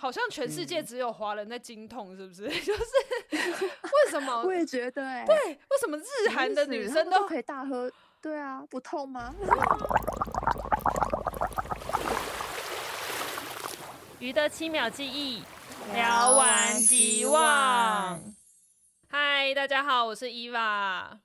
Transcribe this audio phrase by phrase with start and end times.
[0.00, 2.46] 好像全世界只有华人在经痛，是不是？
[2.46, 4.42] 嗯、 就是为什么？
[4.44, 7.90] 我也觉得、欸，哎，对，为什么日韩的女生都，都可以大喝？
[8.22, 9.34] 对啊，不痛吗？
[14.20, 15.42] 鱼的七秒记忆，
[15.92, 18.20] 聊完即忘。
[19.08, 21.18] 嗨，大家好，我是伊娃，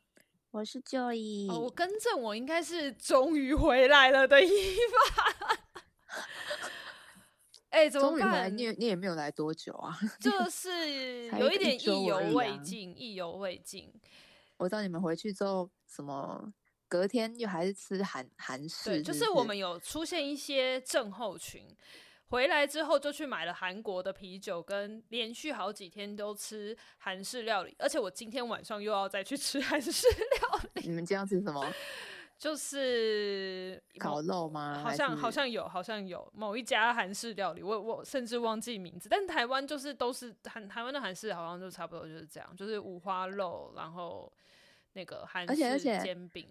[0.49, 1.47] 我是 Joy。
[1.51, 5.57] 哦，我更正，我应该是终于回来了的 伊娃。
[7.73, 8.55] 哎、欸，怎么办？
[8.55, 9.97] 你也你也没有来多久啊？
[10.21, 13.91] 就 是有一点意犹未尽，意犹未尽。
[14.57, 16.53] 我知道你们回去之后，什么
[16.87, 21.65] 隔天又还是吃韩韩式，对，就是我们有出现一些症候群。
[22.27, 30.81] 回来之后就去买了韩国的啤酒，跟连续好几天都吃韩式料理，而且我今天晚上又要再去吃 韩式料理。
[30.87, 31.73] 你们今天要吃什么？
[32.43, 34.83] 就是烤肉吗？
[34.83, 39.07] 好像好像有，好像有某一家韩式料理，我我甚至忘记名字。
[39.07, 44.29] 但台湾就是都是韩台湾的韩式，好像就差不多就是这样，就是五花肉，然后
[44.91, 46.45] 那个韩式煎饼。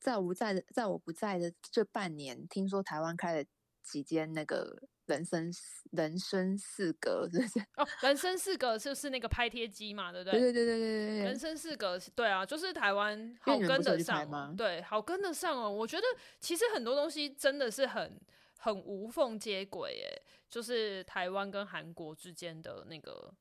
[0.00, 3.44] 在我不在的，在我不在的这半年，听说台湾开了
[3.82, 4.82] 几间那个。
[5.06, 5.52] 人生
[5.92, 7.60] 人生四格 是不是？
[7.76, 10.40] 哦，人生四格就是那个拍贴机嘛，对不对？
[10.40, 11.24] 对对对对对对。
[11.24, 14.54] 人生四格，对啊，就是台湾好跟得上吗？
[14.56, 15.70] 对，好跟得上哦。
[15.70, 16.04] 我觉得
[16.40, 18.20] 其实很多东西真的是很
[18.58, 23.32] 很无缝接轨，哎，就是台湾跟韩国之间的那个，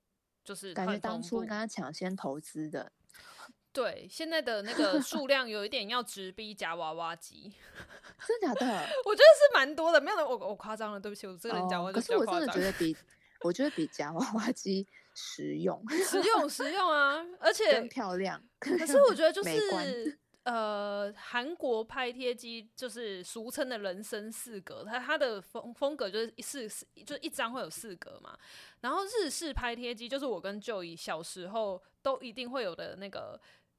[0.43, 2.91] 就是感觉当初跟他抢先投资的。
[3.75, 7.51] 对，现在的那个数量有一点要直逼夹娃娃机，
[8.25, 8.67] 真的假的？
[9.03, 12.39] 我觉得是蛮多的，没有我我夸张了，对不起，我这个人讲话就比较夸张。
[12.39, 12.95] 可是我真的觉得比，
[13.43, 18.41] 我觉得比夹娃娃机实用，实用实用啊，而且更漂亮。
[18.59, 28.37] 可是我觉得就是呃，韩国拍贴机就是俗称的人生四格，它它的风风格就是四四，就一张会有四格嘛。
[28.79, 33.37] 然后日式拍贴机就是我跟 Joey 小时候都一定会有的那个。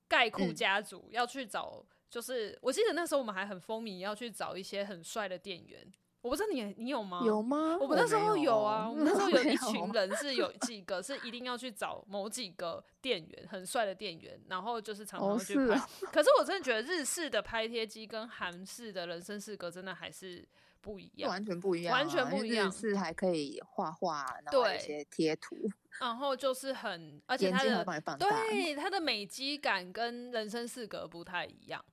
[0.08, 5.92] 盖库家族要去找，就是我记得那时候我们还很风靡，要去找一些很帅的店员。
[6.22, 7.22] 我不知道你你有吗？
[7.24, 7.78] 有吗？
[7.80, 15.62] 我们那时候有啊，我，我们那时候有一群 人是有几个是一定要去找某几个店员，很帅的店员，然后就是常常去拍。
[15.62, 20.46] 哦是啊、可是我真的觉得日式的拍贴机跟韩式的人生四格真的还是。
[20.86, 22.70] 不一样，完全不一样，完全不一样。
[22.70, 25.56] 是还可以画画，然后一些贴图，
[26.00, 27.84] 然后就是很， 而且它的
[28.16, 31.84] 对它的美肌感跟人生四格不太一样。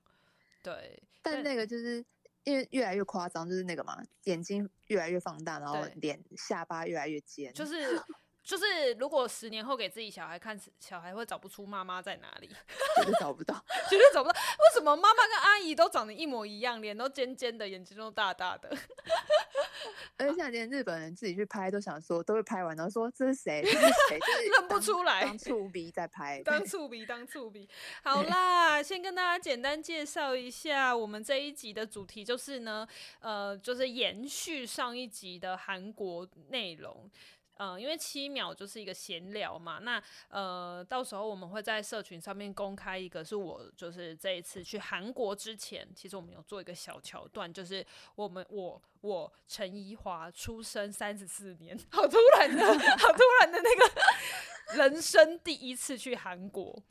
[0.62, 2.04] 对，但那个就是
[2.44, 8.00] 因为越来越夸张，就是那个嘛，眼睛越来越放大，然后脸下巴越来越尖，就是。
[8.44, 12.48] 就是如果十年后给自己小孩看，小孩会找不出妈妈在哪里，
[13.00, 13.54] 绝对找不到，
[13.88, 14.38] 绝对找不到。
[14.38, 18.68] 为什么妈妈跟阿姨都长得一模一样，脸都尖尖的，眼睛都大大的？
[20.16, 23.62] 而且现在连日本人自己去拍都想说，都会拍完然后说这是谁？
[23.62, 23.78] 这是
[24.08, 24.20] 谁？
[24.58, 27.68] 认不出来，当醋鼻在拍，当醋鼻，当醋鼻。
[28.02, 32.86] 好啦，先跟大家简单介绍一下，我们这一集的主题就是呢，
[33.20, 37.10] 呃，就是延续上一集的韩国内容。
[37.56, 47.84] 嗯，因为七秒就是一个闲聊嘛，那呃，到时候我们会在社群上面公开一个，是我就是这一次去韩国之前，其实我们有做一个小桥段，就是
[48.16, 56.82] 我们我我陈怡华出生三十四年， 好突然的，好突然的那个人生第一次去韩国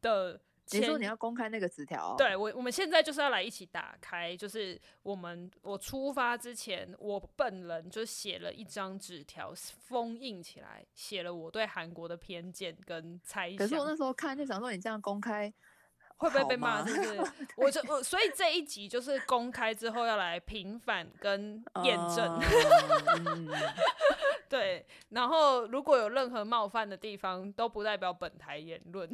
[0.00, 0.40] 的。
[0.72, 2.14] 你说你要公开那个纸条？
[2.16, 13.58] 对，我我们现在就是要来一起打开，就是我们我出发之前，我本人就写了一张纸条，封印起来，写了我对韩国的偏见跟猜想。
[13.58, 15.52] 可是我那时候看就想说，你这样公开
[16.16, 16.86] 会不会被骂？
[16.86, 17.32] 是不是？
[17.56, 22.38] 我就我所以这一集就是公开之后要来平反跟验证。
[22.38, 23.58] Uh,
[24.48, 29.08] 对，然后如果有任何冒犯的地方，都不代表本台言论。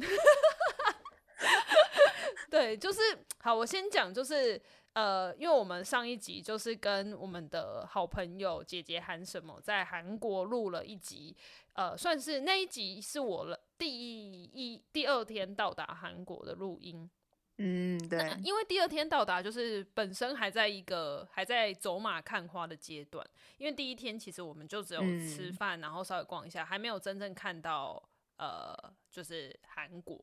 [2.49, 2.99] 对，就是
[3.39, 3.53] 好。
[3.53, 4.61] 我先讲，就是
[4.93, 11.35] 呃，因为我们上一集就是跟我们的好朋友姐姐韩什么，在韩国录了一集，
[11.73, 17.09] 呃，算是那一集是我了第一第二天到达韩国的录音。
[17.57, 23.25] 嗯，对， 因为第二天到达，就是本身还在一个还在走马看花的阶段，
[23.57, 28.01] 因为第一天其实我们就只有吃饭，嗯、然后稍微逛一下，还没有真正看到。
[28.39, 28.77] 呃，
[29.17, 30.15] 就是韩国。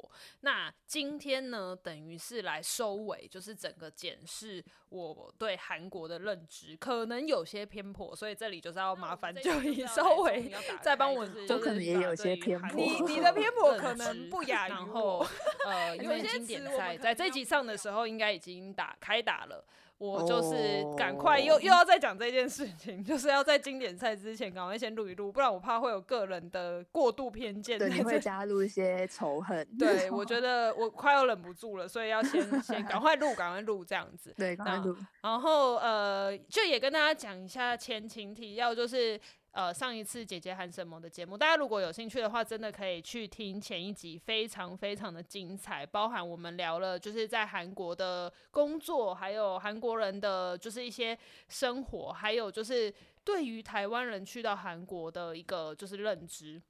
[0.42, 10.48] 那今天呢，等于是来收尾，就是整个检视我对韩国的认知，可能有些偏颇，所以这里就是要麻烦就以稍微
[10.80, 12.70] 再帮我，就可能也有些偏颇。
[12.76, 15.26] 你你的偏颇可能不亚于我。
[15.66, 19.64] 呃，因为经典赛在这集上的时候应该已经打开打了。
[19.96, 21.62] 我就是赶快又、oh.
[21.62, 29.66] 又要再讲这件事情， 就是要在经典赛之前赶快先录一录，不然我怕会有个人的过度偏见，对，你会加入一些仇恨。
[29.78, 34.32] 对，我觉得我快要忍不住了，所以要先先赶快录，赶快录这样子。
[34.38, 34.96] 对，赶快录。
[35.22, 39.20] 然后呃，就也跟大家讲一下前情提要，就是。
[39.54, 51.16] 呃，上一次姐姐喊什么的节目，大家如果有兴趣的话，真的可以去听前一集，非常非常的精彩，包含我们聊了就是在韩国的工作，还有韩国人的就是一些
[51.48, 52.92] 生活，还有就是
[53.22, 56.60] 对于台湾人去到韩国的一个就是认知。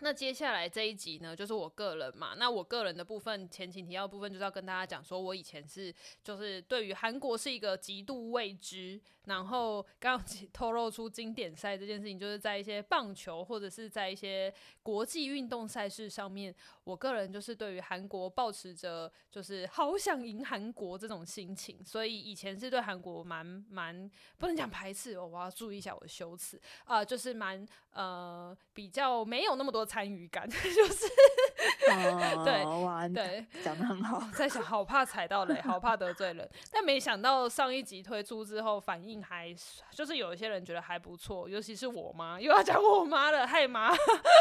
[0.00, 2.34] 那接下来这一集呢，就是我个人嘛。
[2.36, 9.00] 那我个人的部分，前情提要部分，就是要跟大家讲说，我以前是就是对于韩国是一个极度未知。
[9.26, 14.52] 然后刚刚 透露出经典赛这件事情，就是在一些棒球或者是在一些
[14.82, 29.84] 国际运动赛事上面，我个人就是对于韩国抱持着就是好想赢韩国这种心情，所以以前是对韩国蛮蛮不能讲排斥哦，我要注意一下我的修辞啊，就是蛮呃比较没有那么多。
[29.86, 31.06] 参与感 就是、
[31.90, 34.28] 哦，对哇对，讲的很好。
[34.34, 36.50] 在想，好怕踩到雷，好怕得罪人。
[36.72, 39.54] 但没想到上一集推出之后，反应还
[39.90, 43.92] 就是有一些人觉得还不错，尤其是我妈，又要讲我妈了，嗨妈，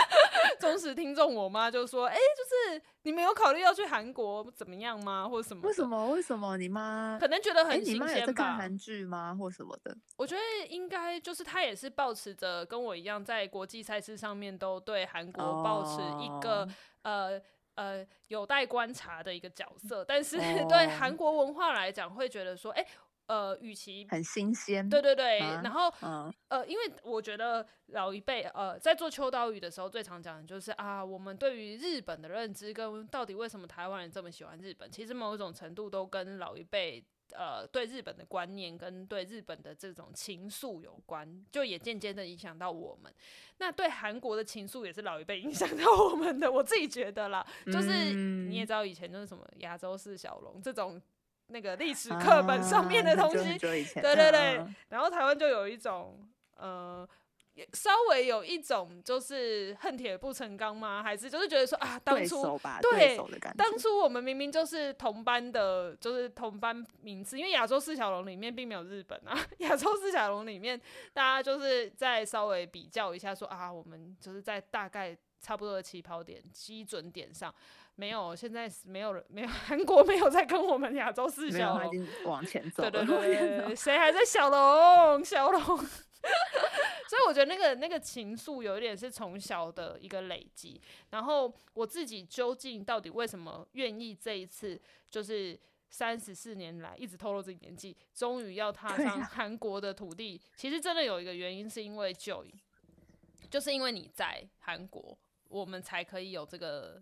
[0.59, 5.27] 忠实听众我妈就说：“哎、欸，就是你没有考虑要去韩国怎么样吗？
[5.27, 5.67] 或者什么？
[5.67, 6.09] 为什么？
[6.11, 8.05] 为什么你妈可能觉得很新鲜吧？
[8.07, 9.35] 欸、你妈也是看韩剧吗？
[9.39, 9.95] 或什么的？
[10.17, 16.69] 我觉得应该就是她也是保持着跟我一样，在国际赛事上面都对韩国。”我保持一个、oh.
[17.03, 17.41] 呃
[17.75, 20.69] 呃有待观察的一个角色，但是、 oh.
[20.69, 22.87] 对韩国文化来讲，会觉得说，哎、欸，
[23.27, 25.39] 呃，与其很新鲜，对对对?
[25.39, 26.31] 然后、uh.
[26.47, 37.03] 呃，因为我觉得老一辈呃在做秋刀鱼的时候，最常讲的就是啊，我们对于日本的认知跟到底为什么台湾人这么喜欢日本，其实某一种程度都跟老一辈。
[37.31, 43.11] 呃，对日本的观念跟对日本的这种情愫有关，就也间接的影响到我们。
[43.57, 46.49] 那对韩国的情愫也是老一辈影响到我们的。
[46.49, 51.01] 我自己觉得啦，就是你也知道以前就是什么亚洲四小龙这种
[51.47, 54.65] 那个历史课本上面的东西，啊、对对对。
[54.89, 56.27] 然后台湾就有一种
[56.57, 57.07] 呃。
[57.71, 61.01] 稍微有一种就是恨铁不成钢吗？
[61.01, 69.39] 还是就是觉得说啊，当初对，对当初我们明明就是同班的，就是同班名次，因为亚洲四小龙里面并没有日本啊。
[69.59, 70.77] 亚洲四小龙里面，
[71.13, 77.55] 大家就是再稍微比较一下说，说啊，我们就是在大概差不多的起跑点基准点上，
[77.95, 83.05] 没有现在没有人，没有 韩国没有在跟我们亚洲四小龙往前走，对对
[83.67, 85.61] 对，谁还在小龙小龙？
[87.07, 90.81] 所以我觉得那个那个情愫有一点是从小的一个累积，
[91.11, 95.57] 然后我自己究竟到底为什么愿意这一次就是
[95.87, 102.51] 三十四年来一直透露自己年纪，终于要踏上韩国的土地，其实真的有一个原因是因为 Joy，
[103.49, 107.01] 就是因为你在韩国，我们才可以有这个。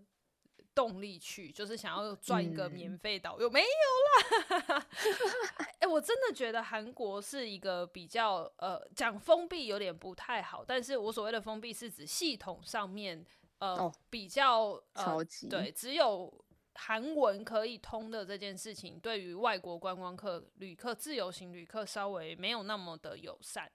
[0.75, 4.87] 动力去就是想要赚一个免费导游，没有啦。
[5.79, 13.25] 哎、欸，我真的觉得韩国是一个比较呃讲封闭有点不太好，但是我所谓的封闭是指系统上面
[13.59, 16.33] 呃、哦、比较呃超级对，只有
[16.75, 23.71] 韩文可以通的这件事情，对于外国观光客、旅客、自由行旅客稍微没有那么的友善。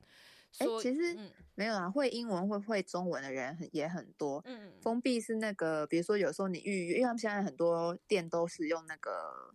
[0.58, 1.16] 哎、欸，其实
[1.54, 4.42] 没有啊，会英文会会中文的人很也很多。
[4.46, 9.54] 嗯，封闭是那个，比如说有时候你预约，因为他们现在很多店都是用那个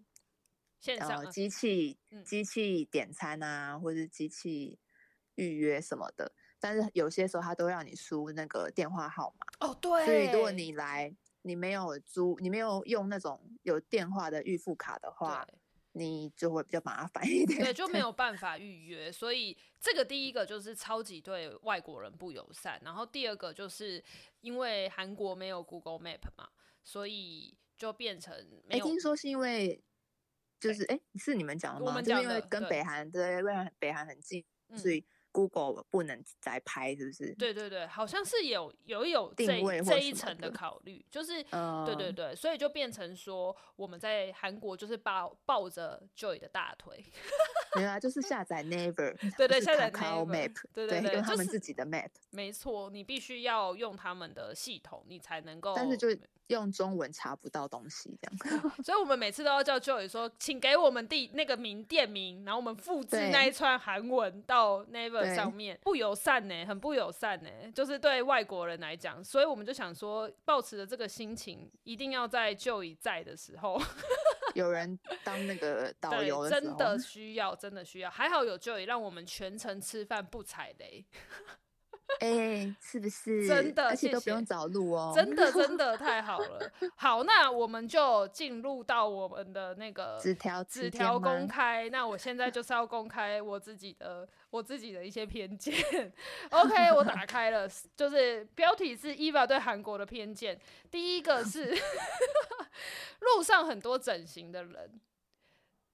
[0.79, 4.79] 线上机器机器点餐啊，或者是机器
[5.35, 6.31] 预约什么的。
[6.59, 9.67] 但是有些时候他都让你输那个电话号码。
[9.67, 10.05] 哦，对。
[10.05, 15.45] 所以如果你来，你没有租，你没有用那种有电话的预付卡的话。
[15.93, 24.03] 你就会比较麻烦一点，对，就没有办法预约，所以这个第一个就是超级对外国人不友善，然后第二个就是
[24.41, 26.49] 因为韩国没有 Google Map 嘛，
[26.83, 28.35] 所以就变成
[28.67, 29.83] 没听说是因为
[30.59, 31.87] 就是哎，是你们讲的吗？
[31.87, 35.03] 我们讲的，就是因为跟北韩对，因为北韩很近，嗯，所以。
[35.33, 37.33] Google 不能再拍，是不是？
[37.33, 39.45] 对对对，好像是有有有这
[39.83, 47.03] 这一层的考虑，就是、嗯，对对对，所以就变成说我们在韩国就是抱抱着 Joy 的大腿，
[47.75, 56.07] 没有啊，就是下载 Never，对对，下载 Kakao Map，对对对，对，用他们自己的 Map，、就是、没错，你必须要用他们的系统，你才能够，但是就。
[56.47, 73.81] 用中文查不到东西，这样， 所以我们每次都要叫 Joy 说，请给我们地那个名店名，然后我们复制那一串韩文到 Naver 上面，不友善呢，很不友善呢，就是对外国人来讲，所以我们就想说，抱持着这个心情，一定要在 Joy 在的时候。
[74.53, 78.09] 有人当那个 导游的真的需要，真的需要。
[78.09, 81.03] 还好有 Joy 让我们全程吃饭不踩雷。
[82.19, 83.87] 哎、欸，是不是真 的？
[83.87, 86.71] 而且都不用找路哦，真的真的太好了。
[86.95, 91.89] 好，那我们就进入到我们的那个纸条纸条公开。
[91.89, 95.73] 那我现在就是要公开我自己的我自己的一些偏见。
[96.51, 100.59] OK，我打开了，就是标题是 Eva 对韩国的偏见。
[100.89, 101.75] 第一个是
[103.19, 104.99] 路上很多整形的人，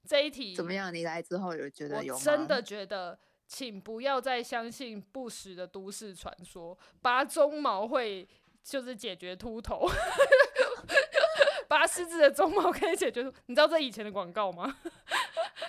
[0.08, 0.94] 这一题怎么样？
[0.94, 2.22] 你来之后有觉得有吗？
[2.24, 3.18] 真的觉得。
[3.50, 8.26] 请不要再相信不实的都市传说，拔鬃毛会
[8.64, 9.90] 就是解决秃头，
[11.68, 13.24] 拔狮子的鬃毛可以解决。
[13.48, 14.78] 你知道这以前的广告吗？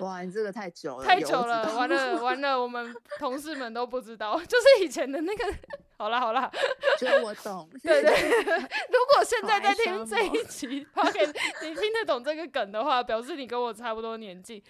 [0.01, 5.55] 哇，你这个太久了，太久了，完了完了，我们同事们都不知道， 就是以前的那个。
[5.97, 6.51] 好啦好啦，
[6.99, 7.69] 觉得我懂。
[7.83, 14.63] 对 对，对，如果现在在听这一集你听得懂这个梗的话，表示你跟我差不多年纪。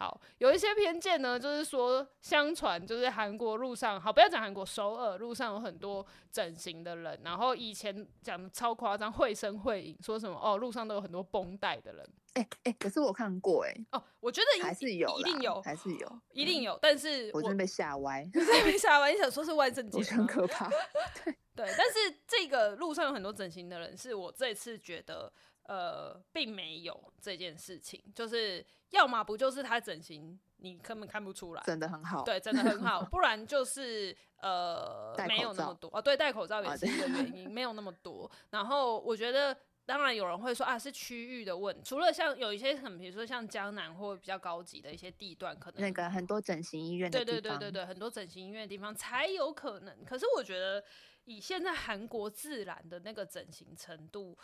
[0.00, 20.66] 好，有一些偏见呢，就是说，相传就是韩国路上，好，不要讲韩国，首尔路上有很多整形的人，然后以前讲的超夸张，绘声绘影，说什么哦，路上都有很多绷带的人，哎、欸、哎、欸，可是我看过哎、欸，哦，我觉得还是有，一定有，还是有，一定有，但是我真的被吓歪， 真的被吓歪，你想说是万圣节，很可怕，
[21.22, 25.30] 对对，但是这个路上有很多整形的人，是我这次觉得。
[25.64, 38.30] 呃，并没有这件事情，就是要么不就是他整形，你根本看不出来，真的很好，对，真的很好， 不然就是呃， 没有那么多哦，对，戴口罩也是一个原因，没有那么多。
[38.50, 39.56] 然后我觉得，
[39.86, 50.04] 当然有人会说啊，是区域的问题，除了像有一些很，比如说像江南或比较高级的一些地段，可能那个很多整形医院的地方，对对对对对，很多整形医院的地方才有可能。
[50.04, 50.82] 可是我觉得，
[51.26, 54.36] 以现在韩国自然的那个整形程度。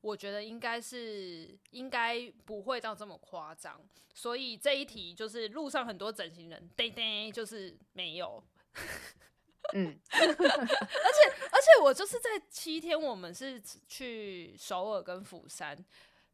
[0.00, 3.80] 我觉得应该是应该不会到这么夸张，
[4.14, 8.42] 所以这一题就是路上很多整形人，对对，就是没有。
[9.74, 15.76] 嗯，而且而且我就是在七天，我们是去首尔跟釜山，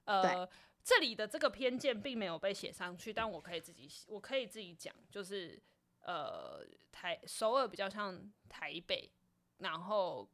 [0.05, 0.47] 呃，
[0.85, 5.59] 这里的这个偏见并没有被写上去，但我可以自己我可以自己讲，就是
[6.03, 9.11] 呃台首尔比较像台北，
[9.59, 10.29] 然后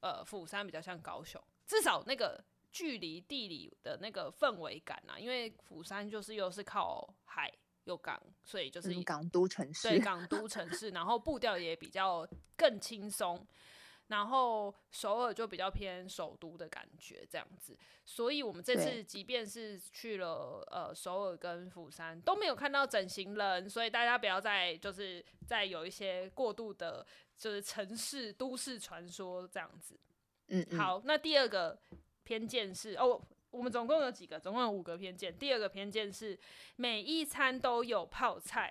[0.00, 2.44] 呃釜山比较像高雄，至少那个。
[2.76, 7.50] 距离地理的那个氛围感啊，因为釜山就是又是靠海
[7.84, 13.46] 又港，所以就是港都城市，对，港都城市，然后步调也比较更轻松，
[14.08, 27.06] 然后首尔就比较偏首都的感觉这样子，所以我们这次即便是去了呃首尔跟釜山都没有看到整形人，所以大家不要再就是再有一些过度的，
[27.38, 29.98] 就是城市都市传说这样子。
[30.48, 31.78] 嗯，嗯，好，那第二个。
[32.26, 34.38] 偏见是哦，我们总共有几个？
[34.40, 35.32] 总共有五个偏见。
[35.38, 36.36] 第二个偏见是
[36.74, 38.68] 每一餐都有泡菜，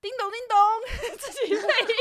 [0.00, 1.98] 叮咚叮咚， 自己配音。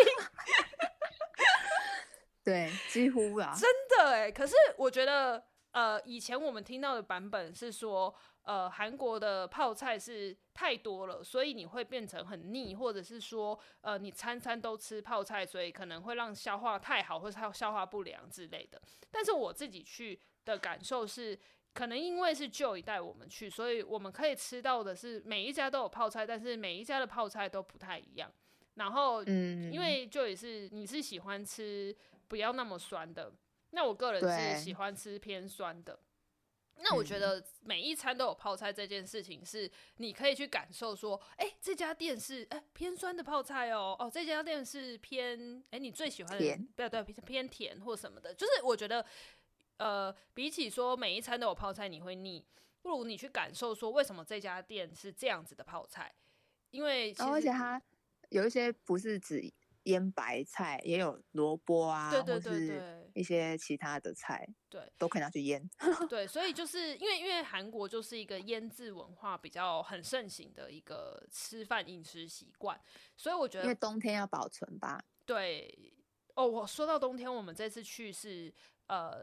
[2.43, 4.31] 对，几乎啊，真的哎。
[4.31, 18.81] 可是我觉得，呃，以前我们听到的版本是说，呃，韩国的泡菜是太多了，所以你会变成很腻，或者是说，呃，你餐餐都吃泡菜，所以可能会让消化太好，或者它消化不良之类的。
[19.12, 20.19] 但是我自己去。
[20.46, 21.38] 的感受是，
[21.74, 28.31] 可能因为是 Joy 带我们去，所以我们可以吃到的是每一家都有泡菜，但是每一家的泡菜都不太一样。
[28.75, 31.96] 然后，嗯，因为 Joy 是你是喜欢吃
[32.27, 33.34] 不要那么酸的，
[33.72, 34.22] 那我个人
[34.55, 36.00] 是喜欢吃偏酸的。
[36.81, 49.05] 那我觉得每一餐都有泡菜这件事情，是你可以去感受说，哎、欸，这家店是哎、欸、偏酸的泡菜哦，哦，这家店是偏哎、欸、你最喜欢的甜，不要对，偏甜或什么的，就是我觉得。
[49.79, 52.45] 呃，比起说每一餐都有泡菜你会腻，
[52.81, 56.13] 不如你去感受说为什么这家店是这样子的泡菜，
[56.69, 57.81] 因为其实、哦、而且它
[58.27, 59.41] 有一些不是只
[59.83, 65.67] 腌白菜，也有萝卜啊，对对对对，一些其他的菜，对，都可以拿去腌。
[66.09, 72.77] 对，所以就是因为因为韩国就是一个腌制文化比较很盛行的一个吃饭饮食习惯，
[73.15, 75.01] 所以我觉得因为冬天要保存吧。
[75.25, 75.93] 对，
[76.36, 78.53] 哦，我说到冬天，我们这次去是。
[78.89, 79.22] 呃，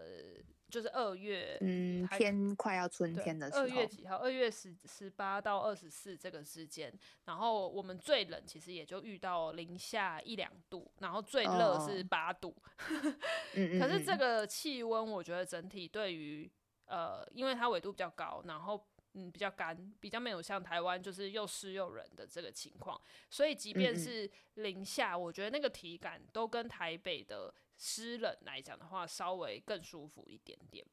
[0.71, 4.17] 就是二月，嗯，天快要春天的时候，二月几号？
[4.17, 6.93] 二月十十八到二十四这个之间，
[7.25, 12.55] 然后我们最冷其实也就遇到零下一两度，然后最热是八度。
[12.79, 13.13] 哦、
[13.55, 16.49] 可是这个气温，我觉得整体对于
[16.85, 27.53] 呃，因为它纬度比较高，然后嗯比较干，比较没有像台湾就是又湿又冷的这个情况，所以即便是零下，嗯嗯，我觉得那个体感都跟台北的。
[27.77, 30.87] 湿冷来讲的话，稍微更舒服一点点。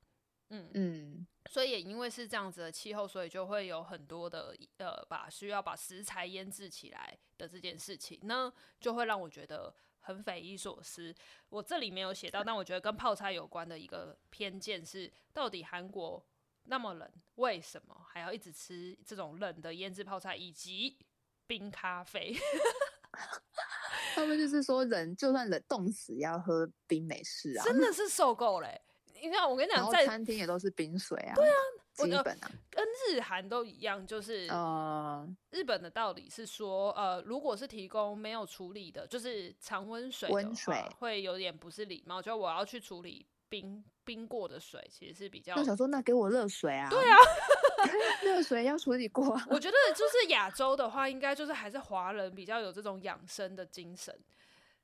[0.49, 11.15] 嗯嗯，所以也因为是这样子的气候，所以就会有很多的呃，把需要把食材腌制起来的这件事情呢，就会让我觉得很匪夷所思。
[11.49, 16.23] 我这里没有写到，但我觉得跟泡菜有关的一个偏见是，到底韩国
[16.65, 20.99] 那么冷，为什么还要一直吃这种冷的腌制泡菜以及
[21.47, 22.35] 冰咖啡？
[24.13, 27.63] 他们就是说，人就算冷冻死，也要喝冰美式啊！
[27.65, 28.67] 真的是受够了。
[29.21, 31.33] 你看，我跟你讲，在餐厅也都是冰水啊。
[31.33, 31.55] 对啊，
[31.93, 45.55] 基本啊，跟日韩都一样，就是呃，日本的道理是说，呃，如果是提供没有处理的，就是常温水的话，温水会有点不是礼貌，就我要去处理冰冰过的水，其实是比较。
[45.55, 46.89] 我想说，那给我热水啊！
[46.89, 47.15] 对啊。
[48.23, 54.17] 热水要处理过，我觉得就是亚洲的话，应该就是还是华人比较有这种养生的精神，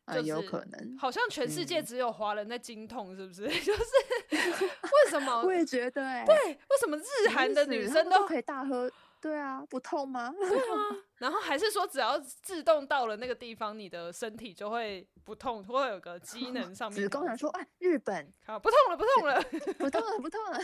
[0.08, 3.48] 就是有可能，好像全世界只有华人在经痛，是不是？
[3.64, 3.82] 就是
[4.36, 5.42] 为什么？
[5.44, 8.92] 我也觉得，哎，对，为什么日韩的女生都可以大喝？
[9.22, 10.34] 对啊，不痛吗？
[10.38, 17.02] 对啊，然后还是说只要自动到了那个地方，你的身体就会不痛，会有个机 能上面。
[17.02, 19.42] 子宫人说，哎，日本好不痛了，不痛了，
[19.78, 20.60] 不痛了，不痛了。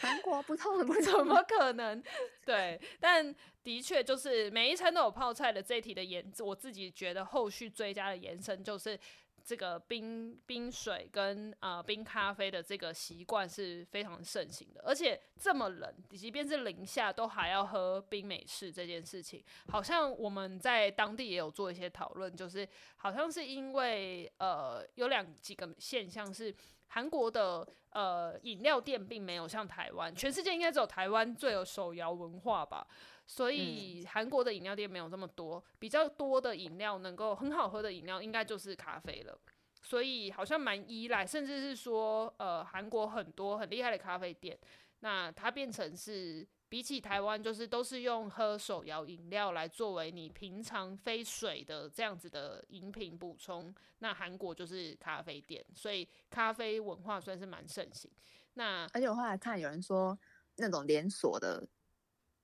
[0.00, 2.02] 韩国不痛了不痛，怎么可能？
[2.46, 8.98] 对，但的确就是每一餐都有泡菜的这一题的延，我自己觉得后续追加的延伸就是
[9.44, 26.54] 这个冰冰水跟呃冰咖啡的这个习惯是非常盛行的，而且这么冷，即便是零下都还要喝冰美式这件事情，好像我们在当地也有做一些讨论，就是好像是因为呃有两几个现象是。
[26.92, 32.84] 韩国的呃饮料店并没有像台湾，全世界应该只有台湾最有手摇文化吧，
[33.30, 39.38] 所以韩国的饮料店没有这么多，比较多的饮料能够很好喝的饮料应该就是咖啡了，
[39.82, 44.58] 所以好像蛮依赖，甚至是说呃韩国很多很厉害的咖啡店，
[44.98, 46.44] 那它变成是。
[46.70, 53.74] 比起台湾，就是都是用喝手摇饮料来作为你平常非水的这样子的饮品补充。
[53.98, 58.08] 那韩国就是咖啡店，所以咖啡文化算是蛮盛行。
[58.54, 60.16] 那而且我后来看有人说，
[60.58, 61.66] 那种连锁的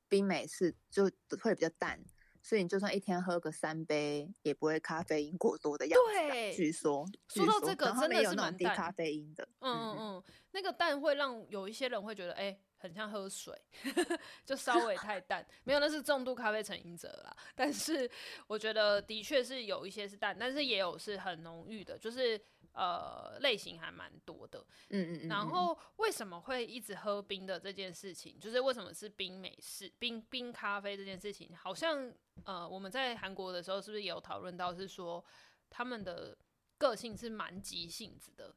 [0.08, 1.98] 冰美式就会比较淡，
[2.42, 6.12] 所以你就算一天喝个三杯，也不会咖啡因过多的样子。
[6.14, 9.48] 对，据说说到这个，真的是蛮低咖啡因的。
[9.60, 12.60] 嗯嗯嗯，那个淡会让有一些人会觉得，哎、欸。
[12.78, 13.58] 很像喝水，
[14.44, 17.34] 就稍微太淡，没有，那是重度咖啡成瘾者啦。
[17.54, 18.08] 但是
[18.46, 22.38] 我觉得的确是有一些是淡，但是也有是很浓郁的，就是
[22.76, 24.64] 呃类型还蛮多的。
[24.90, 25.28] 嗯嗯嗯。
[25.28, 32.12] 然后为什么会一直喝冰的这件事情，就是为什么是冰美式、冰冰咖啡这件事情，好像
[32.44, 35.24] 呃我们在韩国的时候是不是也有讨论到，是说
[35.68, 36.36] 他们的
[36.78, 38.54] 个性是蛮急性子的。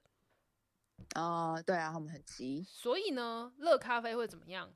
[1.15, 4.69] 哦，对啊，他们很急，所以呢，热咖啡会怎么样？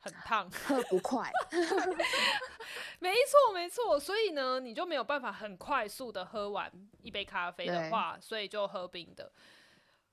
[0.00, 1.30] 很烫， 喝不快。
[2.98, 3.98] 没错，没错。
[3.98, 6.70] 所以呢，你就没有办法很快速的喝完
[7.02, 9.30] 一杯咖啡的话，所以就喝冰的。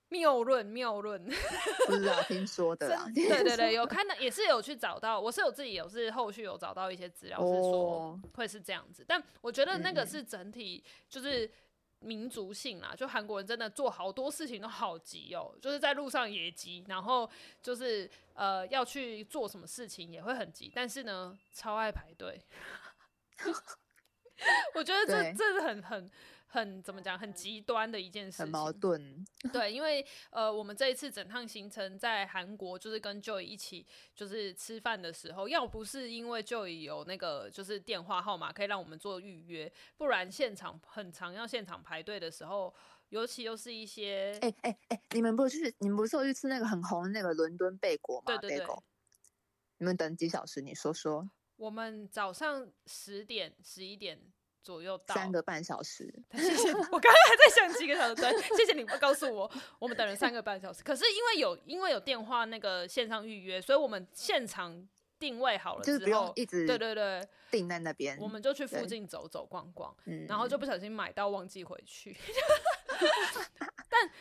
[0.09, 1.25] 谬论，谬论。
[1.87, 3.05] 不知道，听说的啦。
[3.13, 5.19] 对对对，有看到，也是有去找到。
[5.19, 9.03] 我是有自己有是后续有找到一些资料，是说会是这样子。
[9.07, 11.49] 但我觉得那个是整体，就是。
[11.99, 17.29] 民族性啦，就韩国人真的做好多事情都好急哦，就是在路上也急，然后
[17.61, 22.41] 就是呃要去做什么事情也会很急，但是呢超爱排队，
[24.75, 26.11] 我觉得这这是很很。
[26.57, 27.17] 很怎么讲？
[27.17, 29.25] 很极端的一件事情，很矛盾。
[29.53, 42.73] 对，因为呃，我们这一次整趟行程在韩国，就是跟 Joy 一起，就是吃饭的时候，要不是因为 Joy 有那个就是电话号码可以让我们做预约，不然现场很长要现场排队的时候，
[43.09, 44.37] 尤其又是一些……
[44.41, 45.75] 哎哎哎，你们不是去？
[45.79, 48.37] 你们不是有去吃那个很红的那个伦敦贝果吗？
[48.37, 48.67] 对对对。
[49.77, 50.61] 你们等几小时？
[50.61, 51.29] 你说说。
[51.55, 54.19] 我们早上十点、十一点。
[54.67, 56.73] 左右到三个半小时， 谢谢。
[56.91, 59.49] 我刚刚还在想几个小时，对谢谢你不告诉我，
[59.79, 60.83] 我们等了三个半小时。
[60.83, 64.85] 可是因为有因为有电话那个线上预约，所以我们现场
[65.17, 69.95] 定位好了之后，就是不用一直对对对定在那边，我们就去附近走走逛逛，
[70.27, 72.17] 然后就不小心买到忘记回去。
[73.87, 74.11] 但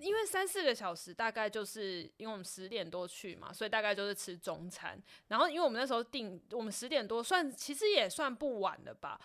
[0.00, 5.02] 因为三四个小时，大概就是因为我们十点多去嘛，所以大概就是吃中餐。
[5.28, 9.18] 然后因为我们那时候定，我们十点多算其实也算不晚了吧。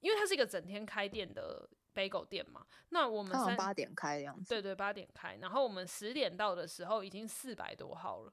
[0.00, 8.32] 因为它是一个整天开店的 bagel 店嘛，那我们三八点开的样子，对对，八点开，然后我们十点到的时候已经四百多号了，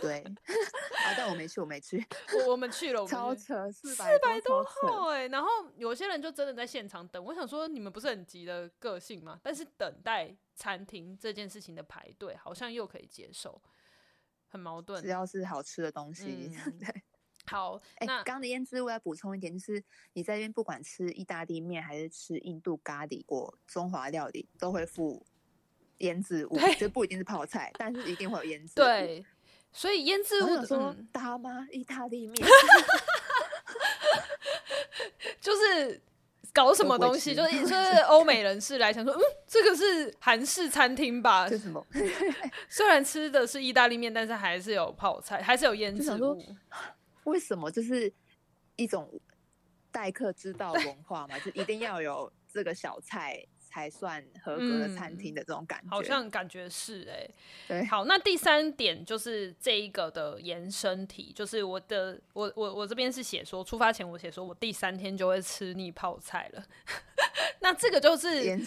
[0.00, 0.20] 对，
[1.06, 2.04] 啊，但我没去，我没去。
[2.34, 5.28] 我我们去了，我们超扯，四百多号哎、欸。
[5.28, 7.24] 然后有些人就真的在现场等。
[7.24, 9.38] 我想说，你们不是很急的个性吗？
[9.42, 13.62] 但是等待餐厅这件事情的排队，好像又可以接受，
[14.48, 15.00] 很矛盾。
[15.00, 16.88] 只要是好吃的东西，嗯、对。
[17.54, 19.80] 好，哎、欸，刚刚的腌制我要补充一点，就是
[20.14, 25.24] 你在这边不管吃意大利面还是吃印度咖喱或中华料理，都会附
[25.98, 28.72] 腌制物，就不一定是泡菜，但是一定会有腌制。
[28.74, 29.24] 对，
[29.70, 32.34] 所以腌制物说大妈意大利面，
[35.40, 36.02] 就是
[36.52, 37.74] 搞什么东西，就是 就是
[38.08, 41.48] 欧美人士来想说，嗯，这个是韩式餐厅吧？
[41.48, 41.86] 是什么？
[42.68, 46.36] 虽然吃的是意大利面，但是还是有泡菜，还是有 腌制物。
[47.24, 48.12] 为什么就是
[48.76, 49.10] 一种
[49.90, 51.38] 待客之道文化嘛？
[51.40, 57.34] 就一定要有这个小菜才算合格的餐厅的这种感觉，嗯、好像感觉是哎、欸。
[57.68, 66.64] 对，好，那第三点就是这一个的延伸题，就是我的我我我这边是写说，出发前我写说我第三天就会吃腻泡菜了。
[67.60, 68.58] 那这个就是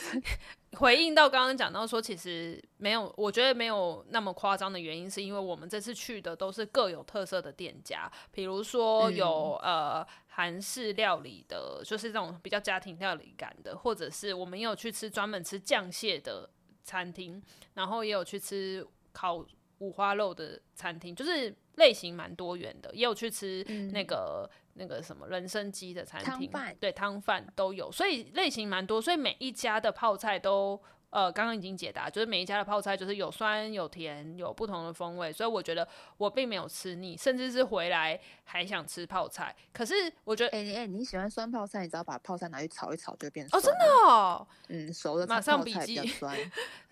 [0.78, 16.50] 回应到刚刚讲到说，其实没有，我觉得没有那么夸张的原因，是因为我们这次去的都是各有特色的店家，比如说有、嗯、呃韩式料理的，就是这种比较家庭料理感的，或者是我们也有去吃专门吃酱蟹的
[16.84, 17.42] 餐厅，
[17.74, 19.44] 然后也有去吃烤
[19.80, 24.48] 五花肉的餐厅，就是类型蛮多元的，也有去吃那个。
[24.48, 35.88] 嗯那个什么人参鸡的餐厅，对，汤饭都有，所以类型蛮多，所以每一家的泡菜都呃，刚刚已经解答，就是每一家的泡菜就是有酸有甜，有不同的风味，所以我觉得
[36.18, 39.56] 我并没有吃腻，甚至是回来还想吃泡菜。
[39.72, 39.94] 可是
[40.26, 45.98] 我觉得，哎、欸、哎、欸，你喜欢酸泡菜，你只要把泡菜拿去炒一炒就变酸哦，真的哦，嗯，熟的马上笔记。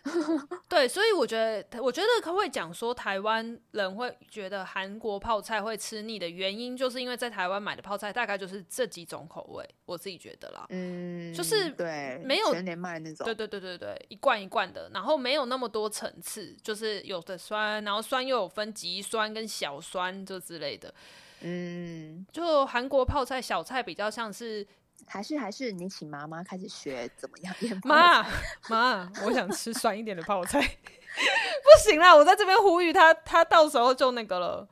[0.70, 1.36] 对，所以我觉
[1.70, 20.94] 得，我觉得可不可以讲说，台湾人会觉得韩国泡菜会吃腻的原因，就是因为在台湾买的泡菜大概就是这几种口味，我自己觉得啦，嗯，就是对，没有全年卖那种，对对对对对，一罐一罐的，然后没有那么多层次，就是有的酸，然后酸又有分极酸跟小酸就之类的，
[21.42, 24.66] 嗯，就韩国泡菜小菜比较像是。
[25.08, 28.26] 还是还是你请妈妈开始学怎么样腌妈
[28.70, 32.16] 妈， 我想吃酸一点的泡菜， 不行啦！
[32.16, 34.68] 我在这边呼吁他，他到时候就那个了，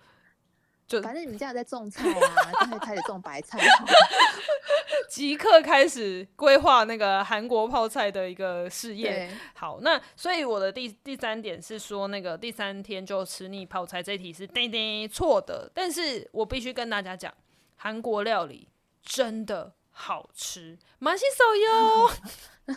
[0.88, 3.60] 就反正你们家有在种菜 啊，就会开始种白菜，
[5.08, 9.32] 即刻开始规划那个韩国泡菜的一个事业。
[9.54, 17.32] 好，那所以我的第第三点是说，那个第三天就吃腻泡菜，这一题是叮叮错的，但是我必须跟大家讲，
[17.78, 18.68] 韩国料理
[19.04, 19.74] 真的。
[19.94, 22.12] 好吃，马西手哟。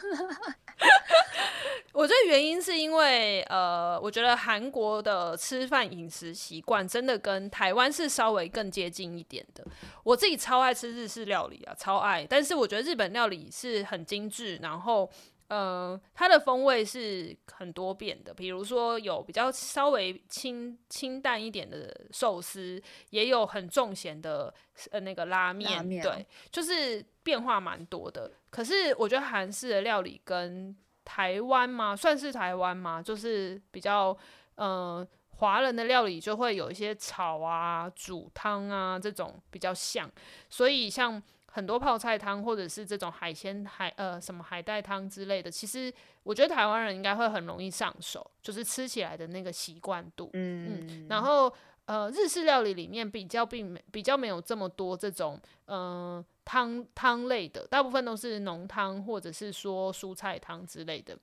[1.92, 9.64] 我觉得原因是因为，呃，我觉得韩国的吃饭饮食习惯真的跟台湾是稍微更接近一点的。
[10.04, 12.26] 我自己超爱吃日式料理啊，超爱。
[12.28, 15.10] 但是我觉得日本料理是很精致，然后。
[15.48, 24.52] 呃，它的风味是很多变的，比如说有比较稍微清清淡一点的寿司，也有很重咸的
[24.90, 28.32] 呃那个拉面，拉面，对，就是变化蛮多的。
[28.50, 34.16] 可是我觉得韩式的料理跟台湾嘛，算是台湾嘛，就是比较
[34.56, 40.10] 呃华人的料理就会有一些炒啊、煮汤啊这种比较像，
[40.50, 41.22] 所以像。
[41.56, 45.90] 很多泡菜汤或者是这种海鲜海呃什么海带汤之类的，其实
[46.22, 50.28] 我觉得台湾人应该会很容易上手，就是吃起来的那个习惯度。
[50.34, 51.06] 嗯嗯。
[51.08, 51.50] 然后
[51.86, 61.16] 呃日式料理里面比较并没比较没有这么多这种嗯汤汤类的，大部分都是浓汤或者是说蔬菜汤之类的。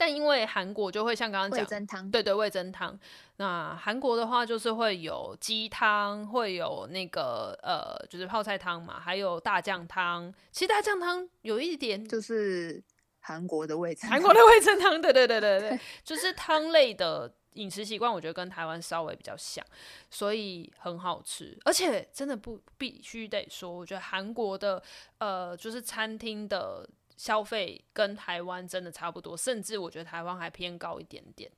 [0.00, 2.96] 但因为韩国就会像刚刚讲，味噌汤，对对，味噌汤。
[3.38, 10.32] 那韩国的话就是会有鸡汤，会有那个呃，就是泡菜汤嘛，还有大酱汤。
[10.52, 12.80] 其实大酱汤有一点就是
[13.18, 19.64] 韩国的味噌，韩国的味噌汤，对对对对对， 就是汤类的饮食习惯，我觉得跟台湾稍微比较像，
[20.10, 21.58] 所以很好吃。
[21.64, 24.80] 而且真的不必须得说，我觉得韩国的
[25.18, 26.88] 呃，就是餐厅的。
[27.18, 31.52] 消费跟台湾真的差不多，甚至我觉得台湾还偏高一点点。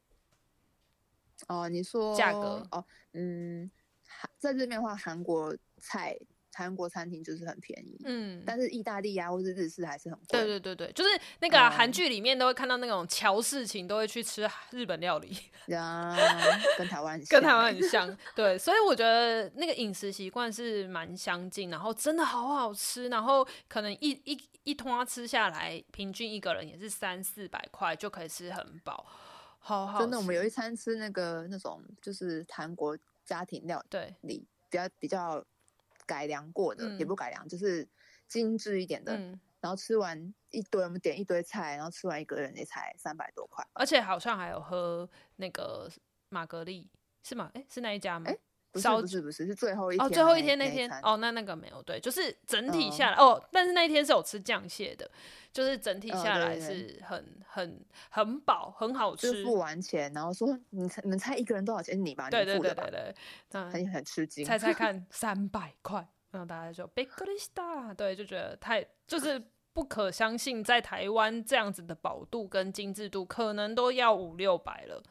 [1.47, 2.67] 哦，你说价格？
[2.73, 3.71] 哦，嗯，
[4.39, 6.19] 在这边的话，韩国菜。
[6.61, 10.27] 韩国餐厅就是很便宜，嗯，但是意大利啊或是日式还是很贵。
[10.29, 15.37] 对对对对，就是那个韩剧里面都会看到那种乔事情都会去吃日本料理，
[15.75, 16.17] 啊，
[16.77, 29.07] 跟台湾 跟台湾很像，对，所以我觉得那个饮食习惯是蛮相近，然后真的好好吃，然后可能一一一通吃下来，平均一个人也是三四百块就可以吃很饱。
[29.59, 35.45] 好好，真的，我们有一餐吃那个那种就是韩国家庭料对里比较比较
[36.11, 37.89] 改良过的，也不改良，就是
[38.27, 39.17] 精致一点的。
[39.61, 45.89] 然后吃完一堆，我们点一堆菜，然后吃完一个人也才三百多块，而且好像还有喝那个
[46.31, 46.91] 玛格丽，
[47.23, 47.51] 是吗？
[47.55, 48.31] 哎，是那一家吗？
[48.33, 48.39] 不
[48.75, 55.11] 是不是不是，是最后一天哦，最后一天那天哦，那那个没有对，就是整体下来哦，但是那一天是有吃酱蟹的，
[55.53, 59.43] 就是整体下来是很很很饱，很好吃。
[59.45, 62.01] 付完钱，然后说你猜你们猜一个人多少钱？
[62.05, 63.15] 你吧，对对对对
[63.51, 75.03] 对，很很吃惊，猜猜看， 三百块，然后大家就被格里斯塔，对，就觉得太就是不可相信，在台湾这样子的饱度跟精致度，可能都要五六百了。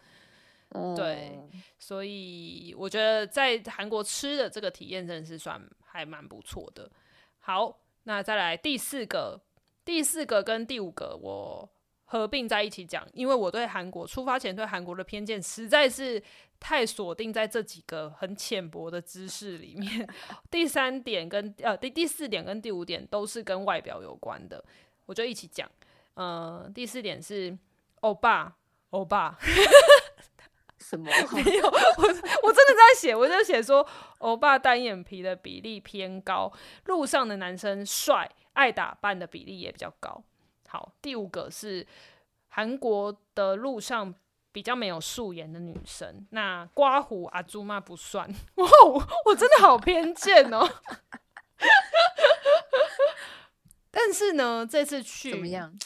[0.95, 1.39] 对，
[1.79, 6.89] 所以我觉得在韩国吃的这个体验真的是算还蛮不错的。
[7.39, 9.41] 好，那再来第四个，
[9.84, 11.67] 第四个跟第五个我
[12.05, 16.21] 合并在一起讲，因为我对韩国出发前对韩国的偏见实在是
[16.60, 20.08] 太锁定在这几个很浅薄的知识里面。
[20.51, 24.63] 第三点跟呃第第四点跟第五点都是跟外表有关的，
[25.08, 25.67] 我就一起讲。
[26.13, 27.58] 呃，第四点是
[28.01, 28.55] 欧巴，
[28.91, 29.36] 欧巴。
[30.79, 31.05] 什么？
[31.33, 32.03] 没有， 我
[32.43, 33.85] 我真的在写，我就写说，
[34.19, 36.51] 欧巴单眼皮的比例偏高，
[36.85, 40.23] 路上的男生帅，爱打扮的比例也比较高。
[40.67, 41.85] 好，第五个是
[42.47, 44.13] 韩国的路上
[44.51, 48.27] 比较没有素颜的女生，那刮胡阿朱妈不算。
[48.55, 48.67] 哇，
[49.25, 50.67] 我真的好偏见哦。
[53.91, 55.77] 但是呢，这次去怎么样？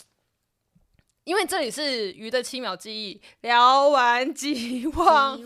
[1.24, 5.40] 因为这里是鱼的七秒记忆，聊完即忘，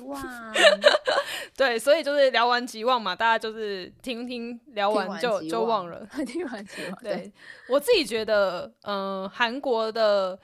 [1.56, 7.04] 对，所以就是聊完即忘嘛，大家就是听听聊完就完就忘了， 听完即忘。
[7.04, 7.32] 对，对
[7.70, 10.40] 我自己觉得，嗯、呃，韩国的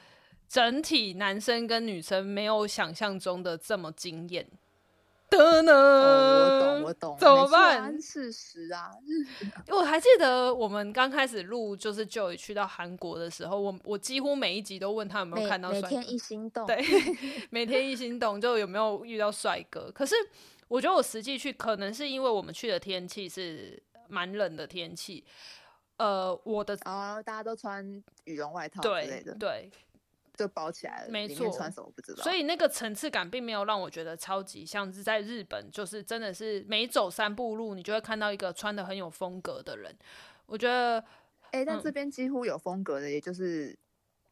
[0.48, 4.48] 整体男生跟女生没有想象中的这么惊艳。
[5.38, 6.82] 的呢、哦？
[6.84, 8.00] 我懂，我懂，怎么办？
[8.00, 8.92] 事实啊，
[9.70, 15.88] 我还记得我们刚开始录，就是 Joy 去到韩国的时候，我我几乎每一集都问他有没有看到帅哥。
[15.88, 16.84] 每天一心动，对，
[17.50, 19.92] 每天一心动，就有没有遇到帅哥。
[19.92, 20.16] 可是
[20.68, 25.24] 我觉得我实际去，可能是因为我们去的天气是蛮冷的天气。
[25.98, 27.86] 呃，我的啊、哦，大家都穿
[28.26, 29.70] 羽绒外套之类的，对。
[29.70, 29.72] 对
[30.36, 31.52] 就包起来了，没错。
[31.52, 32.24] 穿什么不知道。
[32.24, 39.96] 所以那个层次感并没有让我觉得超级像是在日本，就是真的是每走三步路，你就会看到一个穿的很有风格的人。
[40.46, 41.00] 我觉得，
[41.52, 43.78] 哎、欸，但这边几乎有风格的，也就是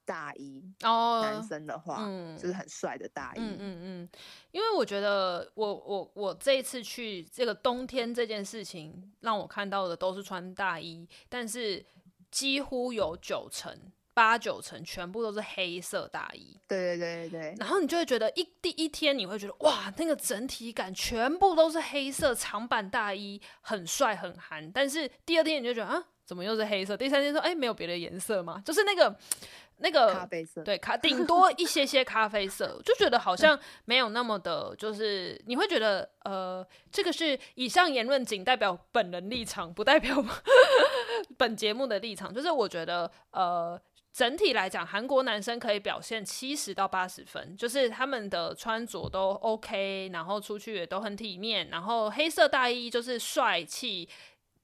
[0.03, 1.21] 大衣哦。
[1.21, 3.39] 男生的话，嗯，就是很帅的大衣。
[3.39, 4.09] 嗯嗯嗯。
[4.51, 11.85] 因为我觉得我，我我我这一次去这个冬天这件事情，让我看到的都是穿大衣，但是
[12.31, 13.77] 几乎有九成。
[14.13, 24.69] 八九成全部都是黑色大衣，对对对对，然后你就会觉得一第一天你会觉得哇，那个整体感全部都是黑色长版大衣，很帅很韩。
[24.71, 26.97] 但是第二天你就觉得啊，怎么又是黑色？
[26.97, 28.61] 第三天说哎，没有别的颜色吗？
[28.65, 29.15] 就是那个
[29.77, 40.23] 那个咖啡色，对，咖顶多一些些咖啡色，就觉得好像没有那么的，就是你会觉得呃，这个是以上言论仅代表本人立场，不代表
[41.37, 42.33] 本节目的立场。
[42.33, 43.81] 就是我觉得呃。
[44.13, 54.09] 整体来讲，韩国男生可以表现七十到八十分，就是他们的穿着都 OK，然后出去也都很体面，然后黑色大衣就是帅气，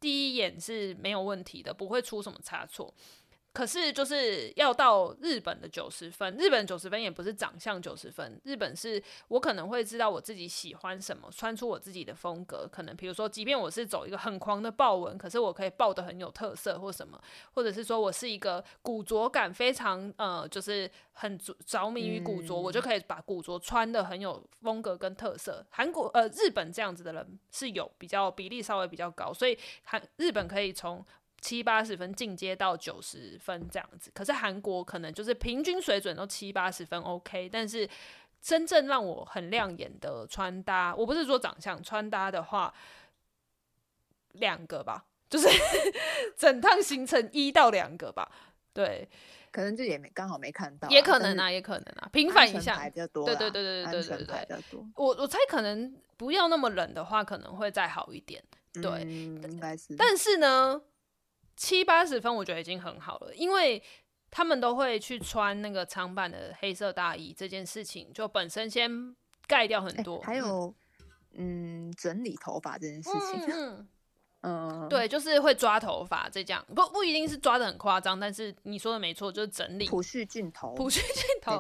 [0.02, 2.94] 第一眼是没有问题的，不会出什么差错。
[3.58, 12.70] 可是就是要到日本的九十分，日本九十分也不是长相九十分，日本是我可能会知道我自己喜欢什么，穿出我自己的风格。
[12.72, 17.20] 可能比如说，即便我是走一个很狂的豹纹，可是我可以豹的很有特色或什么，
[17.56, 25.66] 或者是说我是一个古着感非常呃，就是很着迷于古着，嗯，我就可以把古着穿的很有风格跟特色。
[25.72, 31.04] 韩国呃日本这样子的人是有比较比例稍微比较高，所以韩日本可以从。
[31.40, 37.88] 七八十分进阶到九十分这样子，可是韩国可能就是平均水准都七八十分 OK，但是
[38.42, 42.74] 真正让我很亮眼的穿搭，我不是说长相，穿搭的话，
[44.34, 45.48] 两个吧，就是
[46.36, 48.32] 整趟行程一到两个吧，
[48.74, 49.08] 对，
[49.52, 60.82] 可能就也没刚好没看到，也可能啊，也可能啊，平反一下，对对对对对对对对，我我猜可能不要那么冷的话，可能会再好一点，对，嗯、应该是，但是呢。
[61.58, 63.82] 七八十分，我觉得已经很好了，因为
[64.32, 69.16] 他们都会去穿那个长版的黑色大衣，这件事情就本身先
[69.48, 70.18] 盖掉很多。
[70.18, 70.74] 欸、还有，
[71.34, 73.88] 嗯，整理头发这件事情，嗯，
[74.44, 79.88] 嗯，对，就是会抓头发这样，不不一定是抓的很夸张，但是你说的没错，就是整理。
[79.88, 81.60] 普旭镜头，普旭镜头，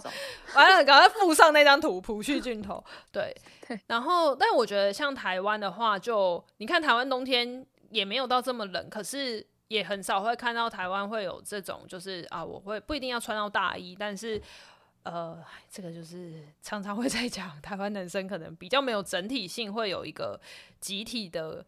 [0.53, 2.83] 完了，赶快附上那张图，普旭镜头。
[3.11, 3.35] 对，
[3.67, 3.79] 对。
[3.87, 14.41] 然后，但我觉得像台湾的话就，就你看台湾冬天也没有到这么冷，可是也很少会看到台湾会有这种，就是啊，我会不一定要穿到大衣，但是。
[15.03, 20.37] 呃，这个就是常常会在讲，台湾男生可能比较没有整体性，会有一个
[20.81, 21.65] 集体的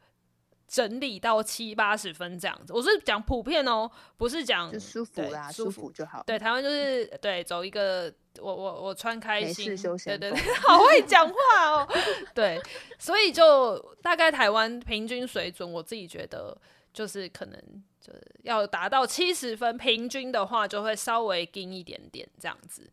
[0.67, 2.73] 整理到七八十分这样子。
[2.73, 6.21] 我是讲普遍哦，不是讲舒服啦，舒服就好。
[6.27, 11.35] 对，台湾就是对走一个我我我穿开心，对对对， 好会讲话
[11.65, 11.87] 哦。
[12.35, 12.61] 对，
[12.97, 16.57] 所以就大概台湾平均水准，我自己觉得
[16.93, 17.61] 就是可能
[17.99, 22.89] 就是要达到七十分平均的话，就会稍微低一点点这样子。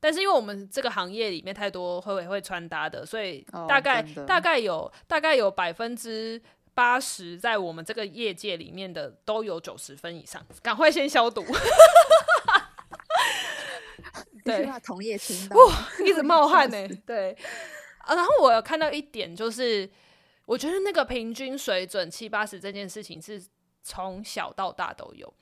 [0.00, 6.40] 但是因为我们这个行业里面太多会会穿搭的，所以大概、oh, 大概有大概有百分之
[6.72, 11.44] 八十在我们这个业界里面的都有九十分以上，赶快先消毒。
[14.44, 16.88] 对，同业听到哇，一直 冒汗呢。
[17.04, 17.36] 对
[17.98, 19.90] 啊，然后我有看到一点，就是
[20.48, 23.40] 我觉得那个平均水准七八十这件事情是
[23.82, 25.32] 从小到大都有，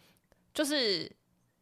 [0.53, 1.11] 就是。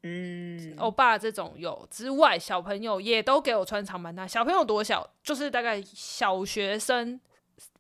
[0.07, 4.27] 嗯，欧巴这种有之外，小朋友也都给我穿长版大。
[4.27, 5.09] 小朋友多小？
[5.23, 7.19] 就是大概小学生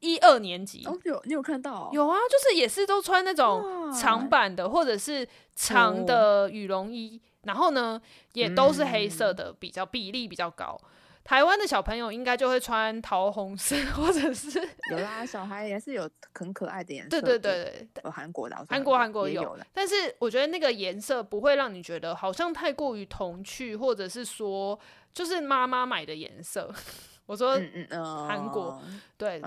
[0.00, 0.82] 一二年级。
[0.86, 1.90] 哦，有你有看到、哦？
[1.92, 8.00] 有啊，就是也是都穿那种长版的，或者是长的羽绒衣，哦、然后呢，
[8.32, 10.80] 也都是黑色的，比较比例比较高。
[11.24, 14.60] 台湾的小朋友应该就会穿桃红色，或者是
[14.92, 17.08] 有啦，小孩也是有很可爱的颜色。
[17.08, 24.78] 对对对对，韩国的，韩国韩国有，有，但是我觉得那个颜色不会让你觉得好像太过于童趣，或者是说
[25.14, 26.70] 就是妈妈买的颜色。
[27.24, 28.78] 我说，嗯嗯，韩国
[29.16, 29.40] 对，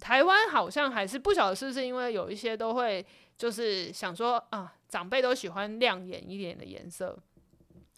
[0.00, 3.04] 台湾好像还是不晓得是不是因为有一些都会
[3.36, 7.18] 就是想说啊，长辈都喜欢亮眼一点的颜色，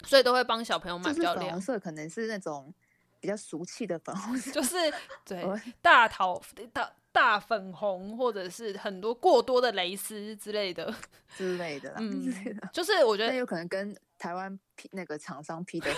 [0.05, 2.73] 所以都会帮小朋友买比较亮色，可能是那种。
[3.21, 4.77] 比较俗气的粉红色，就是
[5.25, 5.45] 对
[5.81, 6.41] 大桃
[6.73, 10.95] 大大粉红，或者是很多过多的蕾丝之类的
[11.37, 12.33] 之类的啦，嗯，
[12.73, 14.59] 就是我觉得有可能跟台湾
[14.93, 15.89] 那个厂商批的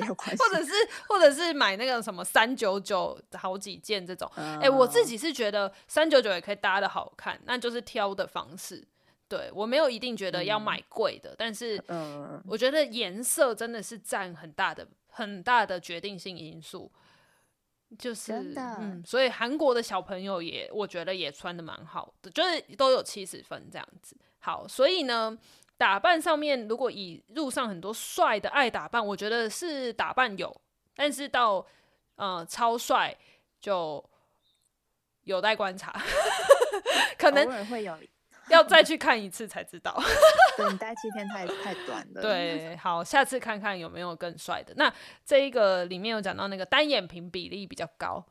[0.00, 0.72] 也有关系，或者是
[1.08, 8.86] 或者是买那个什么三九九好几件这种，哎、嗯欸，我自己是觉得三九九也可以搭的好看，那就是挑的方式。
[9.28, 11.82] 对，我没有一定觉得要买贵的，嗯，但是
[12.46, 14.86] 我觉得颜色真的是占很大的。
[15.16, 16.92] 很大的决定性因素，
[17.98, 24.14] 就是嗯，所以韩国的小朋友也，我觉得也穿的蛮好的，就是都有七十分这样子。
[24.40, 25.34] 好，所以呢，
[25.78, 30.54] 打扮上面如果以路上很多帅的爱打扮，我觉得是打扮有，
[30.94, 31.66] 但是到
[32.16, 33.16] 呃超帅
[33.58, 34.04] 就
[35.22, 35.98] 有待观察，
[37.16, 37.98] 可能会有。
[38.50, 39.92] 要再去看一次才知道，
[40.56, 42.22] 对，你待七天太太短了。
[42.22, 44.72] 对，好，下次看看有没有更帅的。
[44.76, 44.92] 那
[45.24, 48.24] 这一个里面有讲到那个单眼皮比例比较高，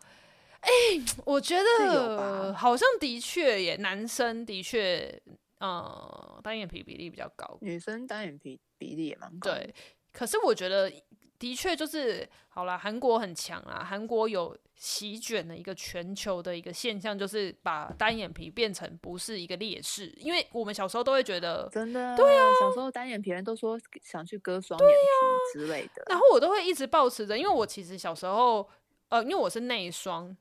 [0.62, 5.22] 哎、欸， 我觉得好像的确耶，男生的确，
[5.60, 9.52] 呃，单眼皮比例比较高，女生单眼皮比例也蛮高。
[9.52, 9.74] 对，
[10.14, 10.92] 可是我觉得。
[11.38, 28.68] 的确就是好了，韩国很强啊，韩国有席卷的一个全球的一个现象，就是把单眼皮变成不是一个劣势，因为我们小时候都会觉得真的，对啊，小时候单眼皮人都说想去割双眼皮之类的，然后我都会一直保持着，因为我其实小时候，
[29.10, 30.36] 呃，因为我是内双。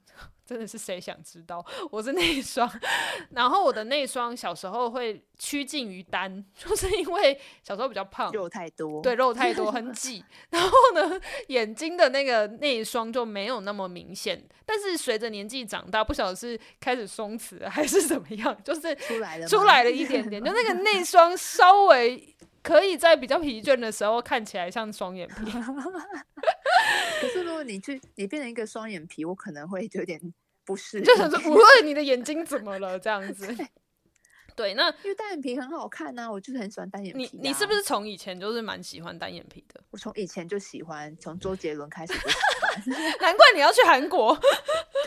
[0.46, 1.64] 真的是谁想知道？
[1.90, 2.70] 我是内双，
[3.30, 14.42] 然后我的内双小时候会趋近于单， 就是因为小时候比较胖，肉太多，对，肉太多很挤，然后呢，眼睛的那个内双就没有那么明显。
[14.66, 22.33] 但是随着年纪长大，不晓得是开始松弛还是怎么样，就是出来了，出来了一点点，就那个内双稍微
[22.64, 25.52] 可以在比较疲倦的时候看起来像双眼皮。
[27.20, 30.18] 可是如果你去，你变成一个双眼皮，我可能会有点
[30.64, 31.02] 不适。
[31.02, 32.98] 就想说，不会，你的眼睛怎么了？
[32.98, 33.54] 这样子。
[34.56, 37.30] 对，那因为单眼皮很好看呐、啊，我就是很喜欢单眼皮、啊。
[37.34, 39.78] 你你是不是从以前就是蛮喜欢单眼皮的？
[39.90, 43.12] 我从以前就喜欢，从周杰伦开始就喜欢。
[43.20, 44.34] 难怪你要去韩国。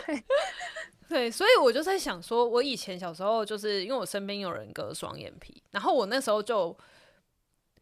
[0.06, 0.24] 对
[1.08, 6.78] 对，所以我就在想说，我以前小时候就是因为我身边有人割双眼皮，然后我那时候就。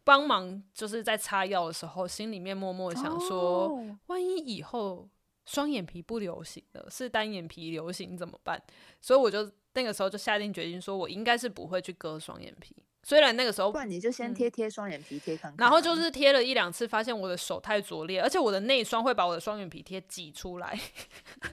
[0.07, 3.81] 帮忙就是在擦药的时候，心里面默默想说，oh.
[4.07, 5.09] 万一以后
[5.45, 8.63] 双眼皮不流行了，是单眼皮流行怎么办？
[9.01, 12.77] 所以我就那个时候就下定决心，说我应该是不会去割双眼皮。
[13.09, 20.77] 虽然那个时候，不然你就先贴贴双眼皮贴看看，然后就是贴了一两次，发现我的手太拙劣，而且我的内双会把我的双眼皮贴挤出来，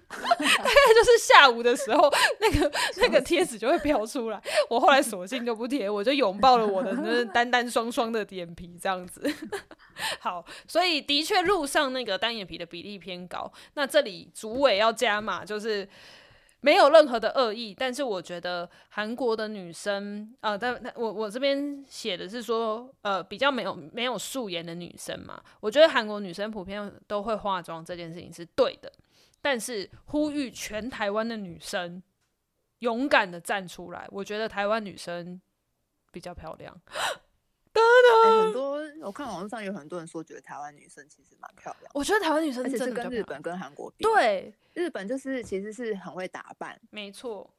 [0.08, 4.42] 大概就是下午的时候，那个 那个贴纸就会飘出来。
[4.68, 9.22] 我后来索性就不贴，我就拥抱了我的那 单单双双的眼皮，这样子。
[10.20, 13.54] 好，所以的确路上那个单眼皮的比例偏高。
[13.76, 15.88] 那这里主委要加码，就是。
[16.66, 28.90] 没有任何的恶意，但是我觉得韩国的女生啊，呃，但我我这边写的是说，呃，比较没有没有素颜的女生嘛，我觉得韩国女生普遍都会化妆，这件事情是对的。
[29.42, 32.02] 但是呼吁全台湾的女生
[32.80, 35.42] 勇敢的站出来，我觉得台湾女生
[36.14, 36.82] 比较漂亮。
[37.82, 41.92] 欸、很多我看网络上有很多人说，觉得台湾女生其实蛮漂亮。
[41.94, 47.50] 我觉得台湾女生真的是跟日本跟韩国比，对，日本就是其实是很会打扮，没错。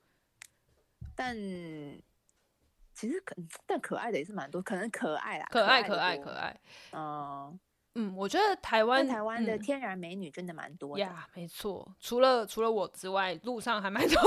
[1.14, 1.34] 但
[2.94, 3.34] 其实可
[3.66, 6.60] 但可爱的也是蛮多，可能可爱啦，可爱可爱可爱。
[6.92, 7.58] 嗯
[7.96, 11.94] 嗯，我觉得台湾台湾的天然美女真的蛮多的呀，没错。
[12.00, 14.20] 除了除了我之外，路上还蛮多。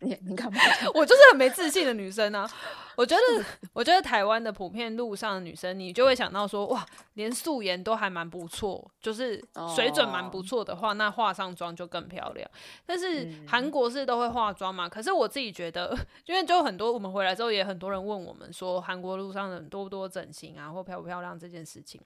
[0.00, 0.60] 你你干嘛？
[0.94, 2.50] 我就是很没自信的女生啊！
[2.96, 6.84] 我觉得，我觉得台湾的普遍路上的女生，你就会想到说，哇，
[7.14, 9.42] 连素颜都还蛮不错，就是
[9.74, 12.50] 水准蛮不错的话，那化上妆就更漂亮。
[12.84, 14.88] 但是韩国是都会化妆嘛？
[14.88, 15.96] 可是我自己觉得，
[16.26, 22.00] 因为就很多我们回来之后，也很多人问我们说，韩国路上的人多不多整形啊，或漂不漂亮这件事情。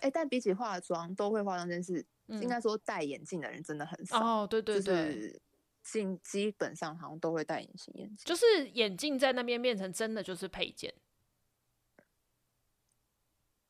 [0.00, 4.18] 哎、欸，但比起化妆，都会化妆这件事，嗯、应该说戴眼镜的人真的很少。
[4.18, 5.14] 哦，对对对。
[5.14, 5.40] 就是
[5.88, 10.92] 基基本上好像都会戴隐形眼镜，就是眼镜在那边变成真的就是配件。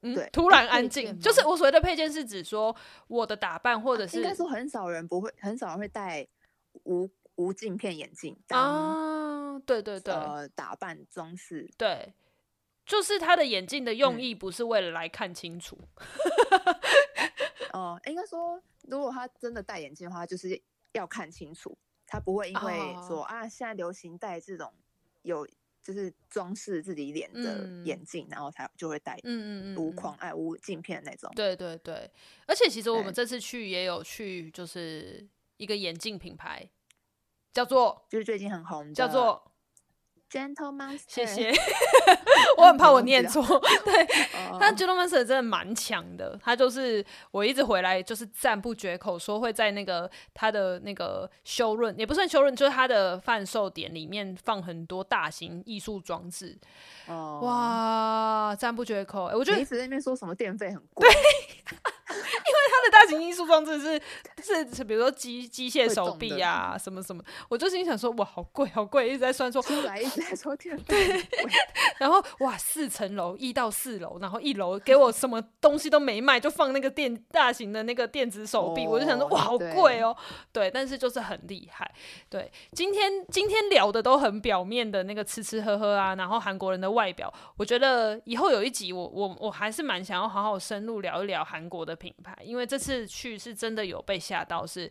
[0.01, 2.75] 嗯，对，突然安静，就是我所谓的配件是指说
[3.07, 6.27] 我的打扮或者是、啊、应该说很少人不会，很少人会戴
[6.85, 9.59] 无无镜片眼镜啊。
[9.61, 12.15] 对对对，呃，打扮装饰，对，
[12.87, 15.79] 就是他的眼镜的用意不是为了来看清楚。
[17.73, 20.61] 哦、嗯呃，应该说，如果他真的戴眼镜的话，就是
[20.93, 21.77] 要看清楚。
[22.09, 23.27] 他不会因为说、oh.
[23.27, 24.73] 啊，现在流行戴这种
[25.23, 25.47] 有
[25.83, 31.31] 就是装饰自己脸的眼镜，嗯、然后才就会戴，嗯嗯无框哎无镜片那种。
[31.37, 32.11] 对对对，
[32.47, 35.25] 而且其实我们这次去也有去，就是
[35.59, 36.69] 一个眼镜品牌，
[37.53, 39.48] 叫做就是最近很红的，叫做。
[40.31, 41.51] Gentleman，谢谢。
[42.59, 43.43] 我很怕我念错，
[43.85, 44.07] 对，
[44.61, 46.39] 但 Gentle Monster 真的蛮强的。
[46.43, 56.59] 他就是我一直回来就是赞不绝口，说会在那个他的那个 showroom，也不算 showroom，就是他的贩售点里面放很多大型艺术装置。
[57.07, 59.27] 哦，哇，赞不绝口。
[59.27, 61.09] 哎，我觉得你一直在那边说什么电费很贵。
[61.09, 61.79] 对。
[62.11, 64.01] 因为它的大型艺术装置是
[64.43, 71.23] 是，是比如说机机械手臂啊什么什么，我就心想说哇好贵好贵，一直在算说出来一直在说天对，
[71.99, 80.17] 然后哇四层楼一到四楼，然后一楼给我什么东西都没卖，就放那个电大型的那个电子手臂，哦、我就想说哇好贵哦，
[80.53, 81.91] 对，但是就是很厉害。
[82.29, 92.37] 对，今天今天聊的都很表面的那个吃吃喝喝啊，然后韩国人的外表，我觉得以后有一集我我我还是蛮想要好好深入聊一聊韩国的品牌。
[92.43, 94.91] 因为这次去是真的有被吓到，是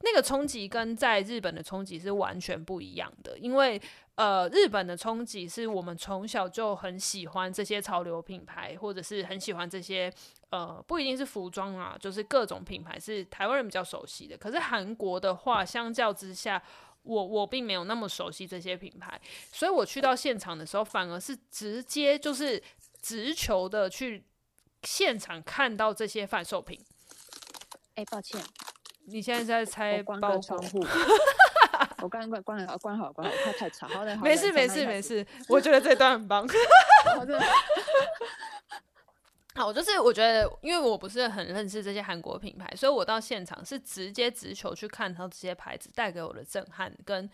[0.00, 3.38] 那个冲击跟在日本的冲击是完全不一样的。
[3.38, 3.80] 因为
[4.14, 10.10] 呃，日本的冲击是我们从小就很喜欢这些潮流品牌，或者是很喜欢这些
[10.48, 14.34] 呃，不一定是服装啊，就是各种品牌是台湾人比较熟悉的。
[14.38, 16.62] 可是韩国的话，相较之下，
[17.02, 19.20] 我我并没有那么熟悉这些品牌，
[19.52, 22.62] 所以我去到现场的时候，反而是直接就是
[23.02, 24.24] 直球的去。
[24.82, 26.78] 现场看到这些贩售品，
[27.94, 28.40] 哎、欸，抱歉，
[29.06, 30.86] 你现在在拆包裹。
[32.02, 33.88] 我刚刚关关了，关好关好，太太吵。
[33.88, 36.46] 好的，没事没事没事，我觉得这段很棒。
[39.54, 47.28] 好，就是我觉得，因为我不是很认识这些韩国品牌，所以我到现场是直接直球去看到这些牌子带给我的震撼跟。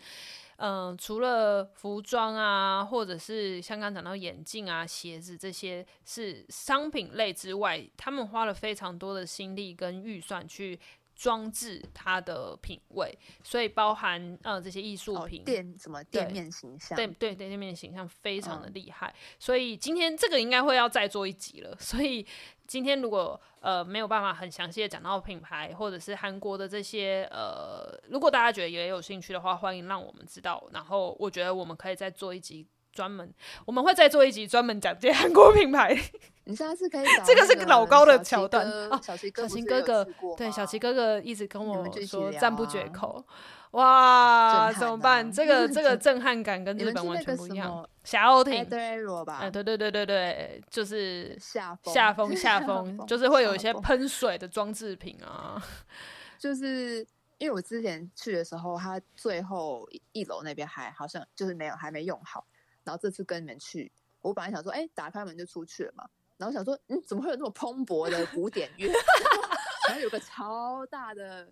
[0.57, 10.79] 嗯、除了服装啊，或者是像刚讲到眼镜啊、鞋子这些是商品类之外，他们花了非常多的心力跟预算去
[11.15, 19.07] 装置它的品味，所以包含呃这些艺术品、哦、店什么店面形象，对对对，店面形象非常的厉害。
[19.07, 22.25] 嗯、所以今天这个应该会要再做一集了， 所以。
[22.65, 30.65] 今天如果呃没有办法很详细的讲到品牌或者是韩国的这些呃，如果大家觉得也有兴趣的话，欢迎让我们知道。
[30.71, 33.33] 然后我觉得我们可以再做一集专门，
[33.65, 35.97] 我们会再做一集专门讲这韩国品牌。
[36.45, 43.25] 你下次可以找这个是个老高的桥段哦，小齐哥，小齐哥哥，对，小齐哥哥一直跟我说赞不绝口。
[43.71, 45.31] 哇，怎么办？
[45.31, 47.87] 这个 这个震撼感跟日本完全不一样。
[48.03, 55.59] 霞鸥艇，哎，对对对对对，就是下风下风 下风，就是会有一些喷水的装置品啊。
[56.37, 56.97] 就是
[57.37, 62.45] 因为我之前去的时候，他最后一楼那边还好像就是没有还没用好，
[62.83, 66.07] 然后这次跟你们去，我本来想说，哎，打开门就出去了嘛，
[66.37, 68.91] 然后想说，嗯，怎么会有那么蓬勃的古典乐？
[69.87, 71.51] 然后有个超大的。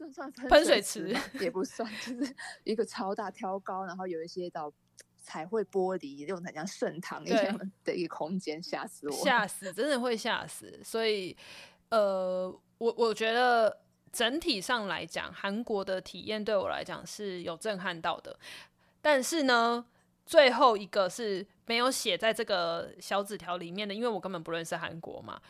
[0.00, 2.34] 算算喷水池也不算， 就是
[2.64, 4.72] 一个超大挑高，然后有一些到
[5.20, 9.12] 彩绘玻璃，用的像圣堂一样的一个空间，吓死我！
[9.12, 10.80] 吓死，真的会吓死。
[10.82, 11.36] 所以，
[11.90, 13.78] 呃，我我觉得
[14.10, 18.34] 整体上来讲，韩国的体验对我来讲是有震撼到的。
[19.02, 19.84] 但是呢，
[20.26, 25.40] 最后一个是没有写在这个小纸条里面的，因为我根本不认识韩国嘛。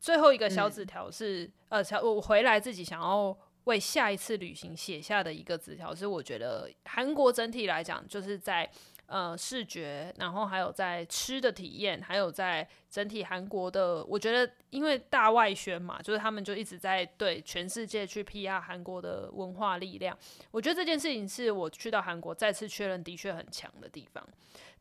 [0.00, 3.36] 最后一个小纸条是，嗯、呃，我回来自己想要。
[3.64, 8.70] 为下一次旅行写下的一个纸条，是我觉得韩国整体来讲，就是在
[9.06, 20.16] 呃视觉，然后还有在吃的体验，还有在整体韩国的，我觉得因为大外宣嘛，就是他们就一直在对全世界去 PR 韩国的文化力量。
[20.50, 24.26] 我觉得这件事情是我去到韩国再次确认的确很强的地方。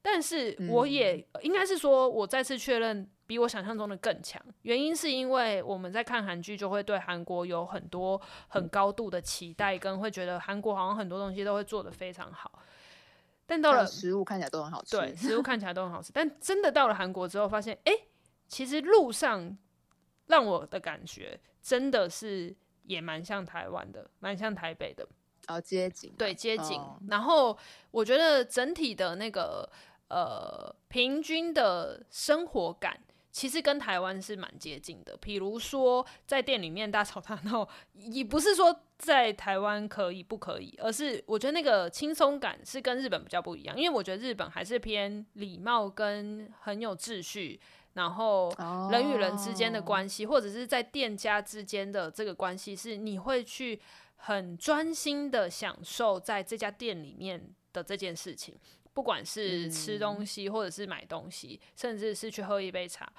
[0.05, 4.41] 但是我也、嗯、应该是说，我再次确认比我想象中的更强。
[4.63, 12.51] 原因是因为我们在看韩剧，就会对韩国有很多很高度的期待，跟会觉得韩国好像很多东西都会做得非常好。
[13.45, 16.11] 但到了食物看起来都很好吃，对， 食物看起来都很好吃。
[16.13, 18.07] 但真的到了韩国之后，发现哎、欸，
[18.47, 19.57] 其实路上
[20.27, 25.07] 让我的感觉真的是也蛮像台湾的，蛮像台北的。
[25.47, 26.79] 哦，街景，对，街景。
[26.79, 27.57] 哦、然后
[27.91, 29.69] 我觉得整体的那个。
[30.09, 32.99] 呃，平均的生活感
[33.33, 35.17] 其实跟台湾是蛮接近的。
[35.17, 43.75] 比如说，在店里面大吵大闹，也不是说在台湾可以不可以，而是我觉得那个轻松感是跟日本比较不一样。
[43.75, 47.59] 因为我觉得日本还是偏礼貌跟很有秩序，
[47.93, 48.53] 然后
[48.91, 53.81] 人与人之间的关系，或者是在店家之间的这个关系，是你会去
[54.17, 58.55] 很专心的享受在这家店里面的这件事情。
[58.93, 63.11] 不管是吃东西，或者是买东西，嗯、甚至是去喝一杯茶。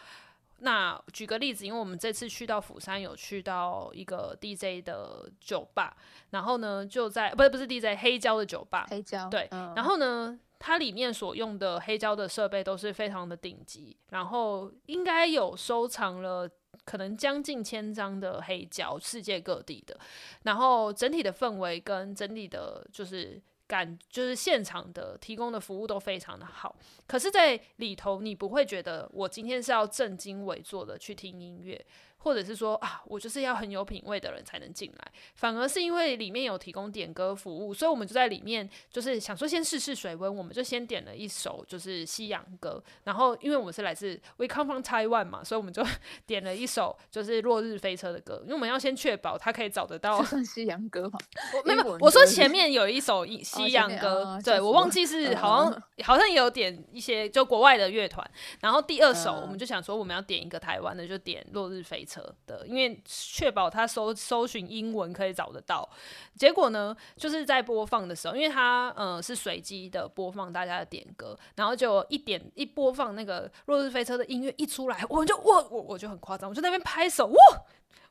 [0.58, 5.96] 那举个例子，因为我们这次去到釜山，有去到一个 DJ 的酒吧，
[6.30, 16.48] 然后呢，就在不是不是 DJ 黑胶的酒吧，黑胶对，嗯、然后呢，它里面所用的黑胶的设备都是非常的顶级，然后应该有收藏了
[16.84, 19.98] 可能将近千张的黑胶，世界各地的，
[20.44, 23.42] 然后整体的氛围跟整体的就是。
[23.74, 26.76] 感就是现场的提供的服务都非常的好，
[27.08, 31.84] 可是，在里头你不会觉得我今天是要正襟危坐的去听音乐。
[32.24, 45.84] 或者是说啊，我就是要很有品味的人才能进来，反而是因为里面有提供点歌服务，所以我们就在里面就是想说先试试水温，我们就先点了一首就是西洋歌，然后因为我们是来自 We Come From Taiwan 嘛，所以我们就
[46.26, 51.18] 点了一首就是落日飞车的歌，因为我们要先确保他可以找得到算西洋歌嘛。
[51.54, 58.26] 我没有，我说前面有一首西洋歌，哦、对我忘记是好像、嗯、好像也有点一些就国外的乐团，
[58.60, 62.13] 然后第二首我们就想说我们要点一个台湾的，就点落日飞车。
[62.46, 65.88] 的，因为确保他搜搜寻英文可以找得到。
[66.36, 77.34] 结果呢，就是在播放的时候，因为他呃是随机的播放大家的点歌，然后就一点一播放那个落日飞车的音乐一出来，我就哇我我就很夸张，我就在那边拍手，哇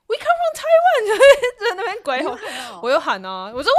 [0.07, 1.05] ，We come from Taiwan，
[1.59, 3.71] 就在那边鬼吼，我又喊啊，我说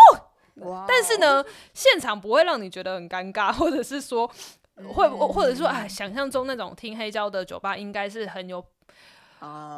[0.67, 4.31] 哇但是呢，现场不会让你觉得很尴尬，或者是说
[4.95, 8.65] 会或者说哎，想象中那种听黑胶的酒吧应该是很有。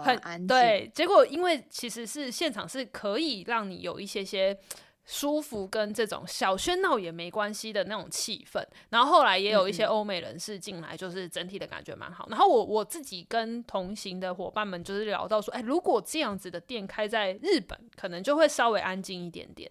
[0.04, 0.46] 很安静。
[0.46, 4.58] 对，结果因为其实是现场是可以让你有一些些
[5.04, 8.60] 舒服跟这种小喧闹也没关系的那种气氛，
[8.90, 12.26] 然后后来也有一些欧美人士进来，就是整体的感觉蛮好。
[12.28, 19.70] 然后我我自己跟同行的伙伴们就是聊到说，哎，如果这样子的店开在日本，可能就会稍微安静一点点，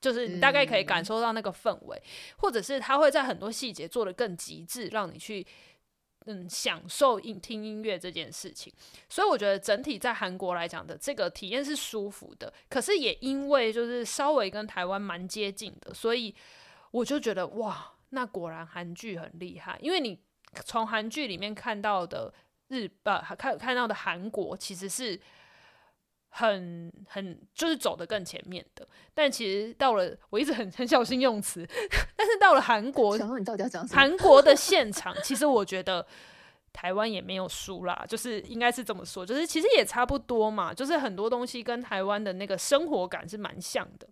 [0.00, 2.02] 就是你大概可以感受到那个氛围，
[2.38, 5.46] 或者是他会在很多细节做得更极致，让你去。
[6.26, 8.72] 嗯，享受音听音乐这件事情，
[9.08, 12.52] 所以我觉得整体在韩国来讲的这个体验是舒服的。
[12.68, 16.34] 可是也因为就是稍微跟台湾蛮接近的，所以
[16.90, 19.78] 我就觉得哇，那果然韩剧很厉害。
[19.82, 20.18] 因为你
[20.64, 22.32] 从韩剧里面看到的
[22.68, 25.18] 日呃看看到的韩国其实是
[26.34, 31.66] 很很就是走得更前面的，但其实到了我一直很很小心用词，
[32.16, 33.86] 但是到了韩国，想你到底要讲？
[33.88, 36.06] 韩国的现场，其实我觉得
[36.72, 44.08] 台湾也没有输啦，就是应该是这么说，就是其实也差不多嘛，就是很多东西跟台湾的那个生活感是蛮像的。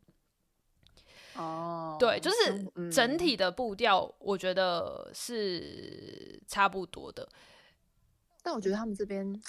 [1.37, 7.27] 哦，对，就是整体的步调，我觉得是差不多的。
[8.43, 9.41] 但我觉得他们这边。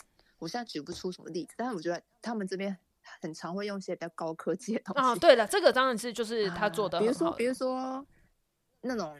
[0.41, 2.75] 我现在举不出什么例子，但是我觉得他们这边
[3.21, 5.01] 很常会用一些比较高科技的东西。
[5.01, 8.03] 哦，对了，这个当然是就是他做的、啊，比如说比如说
[8.81, 9.15] 那种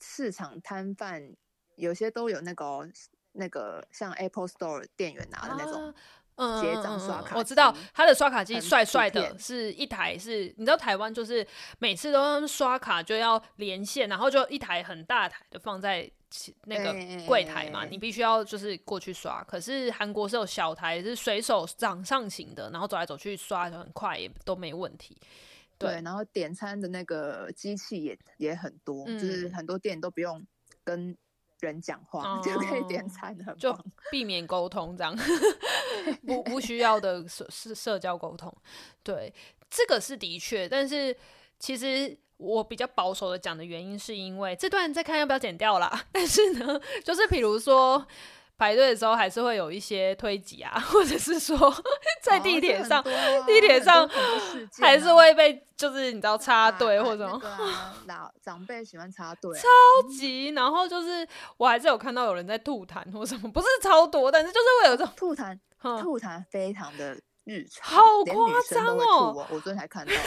[0.00, 1.36] 市场摊贩，
[1.76, 2.88] 有些都有那个
[3.32, 5.94] 那个像 Apple Store 店员拿的那种
[6.36, 7.38] 结账刷卡、啊嗯。
[7.38, 11.46] 我知道他的刷卡机帅帅的，是一台是，你知道台湾就是
[11.78, 16.10] 每次都刷卡就要连线，然后就一台很大台的放在。
[16.64, 16.92] 那个
[17.28, 19.40] 柜台嘛，你必须要就是过去刷。
[19.44, 25.16] 可是韩国是有小台，是随手掌上型的，然后走来走去刷就很快，也都没问题。
[25.78, 30.44] 对，然后点餐的那个机器也也很多，就是很多店都不用
[30.82, 31.16] 跟
[31.64, 33.76] 人讲话，嗯，就可以点餐，就
[34.10, 35.16] 避免沟通这样，
[36.26, 38.54] 不不需要的社社交沟通。
[39.02, 39.32] 对，
[39.70, 41.16] 这个是的确，但是
[41.58, 42.16] 其实。
[42.36, 46.02] 我比较保守的讲的原因，是因为这段再看要不要剪掉啦。
[46.10, 48.04] 但是呢，就是比如说
[48.56, 51.58] 排队的时候，还是会有一些推挤啊， 或者是说
[52.22, 54.08] 在地铁上，哦啊、地铁上
[54.80, 57.40] 还是会被就是你知道插队或者什么。
[58.06, 59.68] 老、啊、长辈喜欢插队，超
[60.08, 60.50] 级。
[60.50, 61.26] 然后就是
[61.56, 65.58] 我还是有看到有人在吐痰或什么，不是超多，但是就是会有这种吐痰，
[66.00, 69.46] 吐痰非常的日常，好夸张哦！
[69.50, 70.12] 我昨天才看到。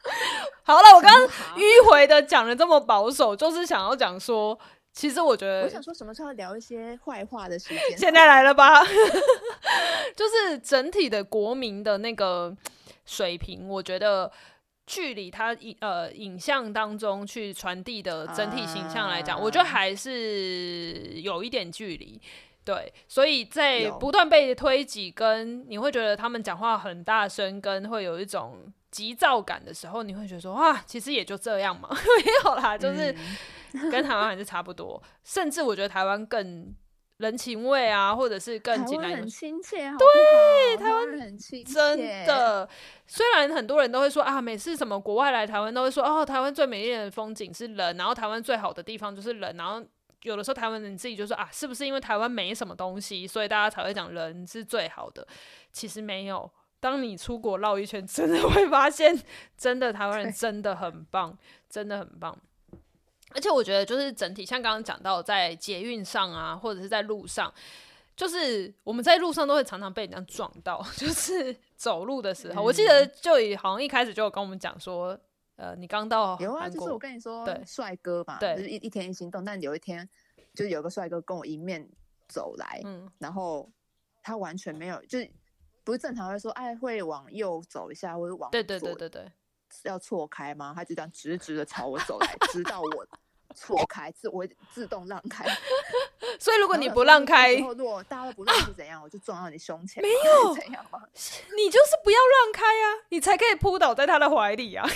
[0.62, 4.56] 好了，我刚刚迂回的讲了这么保守，就是想要讲说，
[4.92, 8.82] 其实我觉得，我想说什么时候聊一些坏话的时间，现在来了吧？
[10.16, 12.54] 就是整体的国民的那个
[13.06, 14.30] 水平，我觉得
[14.86, 22.20] 距离他影呃影像当中去传递的整体形象来讲，我觉得还是有一点距离。
[22.64, 28.72] 对，所以在不断被推挤，跟你会觉得他们讲话很大声，跟会有一种。
[28.90, 33.14] 急躁感的时候，你会觉得说哇，其实也就这样嘛， 没有啦，就是
[33.90, 36.74] 跟台湾还是差不多，嗯、 甚至我觉得台湾更
[37.18, 42.68] 人情味啊，或者是更紧来很亲切，对，台湾人很亲切，真的。
[43.06, 49.84] 虽然很多人都会说啊，每次什么国外来台湾都会说哦，台湾最美丽的风景是人，然后台湾最好的地方就是人，然后
[50.22, 55.26] 有的时候台湾人自己就说啊，是不是因为台湾没什么东西，所以大家才会讲人是最好的？
[55.72, 56.50] 其实没有。
[56.80, 59.16] 当你出国绕一圈， 真的会发现，
[59.56, 61.36] 真的台湾人真的很棒，
[61.68, 62.36] 真的很棒。
[63.32, 67.52] 而且我觉得，就是整体像刚刚讲到，在捷运上啊，或者是在路上，
[68.16, 70.84] 就是我们在路上都会常常被人家撞到。
[70.96, 75.16] 就是走路的时候，嗯、我记得就以好像一开始就有跟我们讲说，
[75.56, 79.44] 呃，你刚到有啊，就是我跟你说，对，帅哥嘛，对，就是一一天一心动。
[79.44, 80.08] 但有一天，
[80.54, 81.88] 就有个帅哥跟我迎面
[82.26, 83.70] 走来，嗯，然后
[84.22, 85.30] 他完全没有，就是。
[85.84, 89.32] 不是正常会说，哎，会往右走一下，或者往左，对对对对对，
[89.84, 90.72] 要错开吗？
[90.74, 93.06] 他就这样直直的朝我走来，直到我
[93.54, 95.44] 错开，自我自动让开。
[96.38, 99.00] 所以如果你不让开，然后如果大家都不让是怎样？
[99.00, 101.00] 啊、 我就撞到你胸前，没有怎样吗？
[101.56, 104.86] 你就是不要让开啊，你才可以扑倒在他的怀里啊。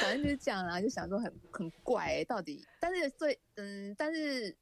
[0.00, 4.56] 反正就是这样啊，就想说很很怪、欸，到底，但是最嗯，但是。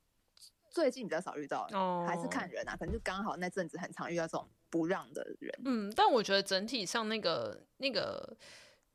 [0.78, 5.52] 最近比较少遇到，哦，还是看人啊，可能就刚好那阵子很常遇到这种不让的人。
[5.64, 8.36] 嗯，但我觉得整体上那个那个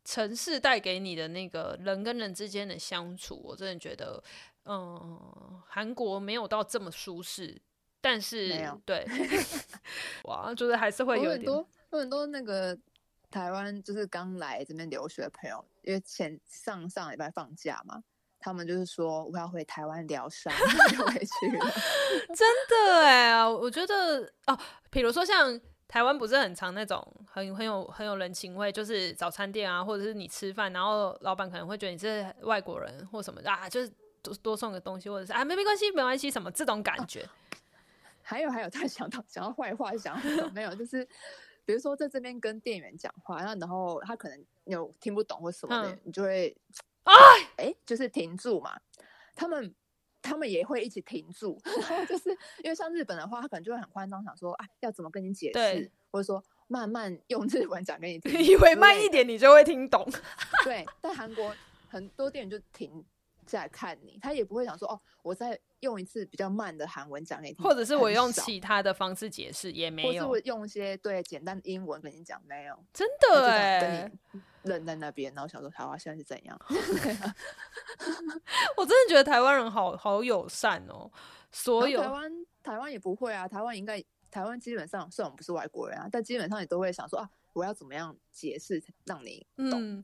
[0.06, 4.24] 城市带给你的那个人跟人之间的相处，我真的觉得，
[4.64, 7.62] 嗯，韩国没有到这么舒适，
[8.00, 8.48] 但是
[8.86, 9.06] 对，
[10.24, 12.78] 哇，就是还是会有很多有很多那个
[13.30, 18.02] 台湾就是刚来这边留学的朋友，因为前上上礼拜放假嘛。
[18.44, 20.52] 他们就是说我要回台湾疗伤，
[20.92, 21.66] 就回去了。
[22.36, 33.90] 真的哎，我觉得哦，比如说像台湾不是很常那种很很有很有人情味，就是早餐店啊，或者是你吃饭，然后老板可能会觉得你是外国人或什么的啊，就是
[34.22, 37.22] 多多送个东西，或者是啊没没关系没关系什么这种感觉。
[37.22, 37.30] 哦、
[38.22, 40.76] 还有还有，他想到想到坏话，想到没有？
[40.76, 41.08] 就是
[41.64, 46.54] 比如说在这边跟店员讲话，然后然后他可能有听不懂或什么的，嗯、你就会。
[47.04, 47.14] 啊，
[47.58, 48.80] 哎、欸，就是停住嘛，
[49.36, 49.74] 他们
[50.22, 52.30] 他们也会一起停住， 然后就是
[52.64, 60.08] 因为像日本的话，他可能就会很慌张，想说啊，要怎么跟你解释，或者说慢慢用日文讲给你听， 以为慢一点你就会听懂。
[60.64, 61.56] 对，在韩国
[61.90, 63.04] 很多店员就停
[63.46, 76.60] 下来看你，他也不会想说哦，我在用一次比较慢的韩文讲给你听，或者是我用其他的方式解释也没有，或是我用一些对简单的英文跟你讲，没有，真的哎，跟你愣在那边，然后想说台湾现在是怎样？
[78.78, 81.12] 我真的觉得台湾人好好友善哦，
[81.52, 82.32] 所有台湾
[82.64, 89.72] 台湾也不会啊，台湾应该台湾基本上虽然我们不是外国人啊，但基本上也都会想说啊，我要怎么样解释让你懂。
[89.74, 90.04] 嗯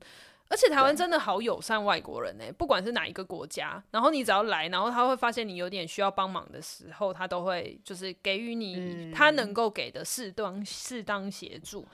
[0.50, 11.88] 而且台湾真的好友善外国人呢、欸，不管是哪一个国家，然后你只要来，然后他会发现你有点需要帮忙的时候，他都会就是给予你他能够给的适当适当协助。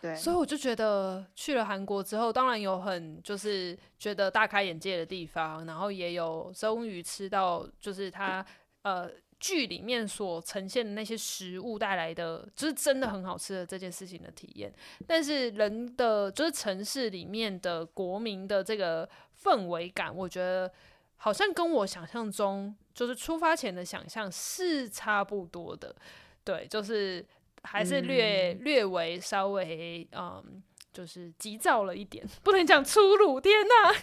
[0.00, 8.44] 对，所以我就觉得去了韩国之后，当然有很就是觉得大开眼界的地方，然后也有终于吃到就是他
[8.82, 9.10] 呃。
[9.40, 14.72] 剧里面所呈现的那些食物带来的，就是真的很好吃的这件事情的体验。
[15.06, 19.08] 但是人的，就是城市里面的国民的这个
[19.42, 20.70] 氛围感，我觉得
[21.16, 25.94] 好像跟我想象中，就是出发前的想象是差不多的。
[26.42, 27.24] 对，就是
[27.62, 30.62] 还是略、嗯、略微稍微，嗯，
[30.92, 33.40] 就是急躁了一点，不能讲粗鲁。
[33.40, 33.94] 天呐，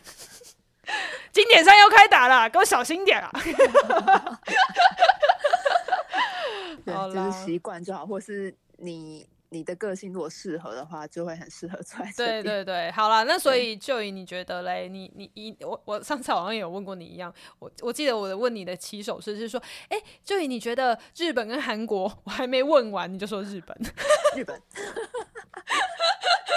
[1.31, 3.31] 经典赛要开打了，给我小心点啊！
[6.85, 12.11] 对，就是习惯就好，或是你你的个性如果适合的话，就会很适合出来。
[12.15, 23.77] 对对对，好啦，那所以就以你觉得嘞，你你一我我上次好像也有问过你一样，我我记得我的问你的起手式是说，哎、欸，就以你觉得日本跟韩国，我还没问完你就说日本，
[24.35, 24.59] 日本。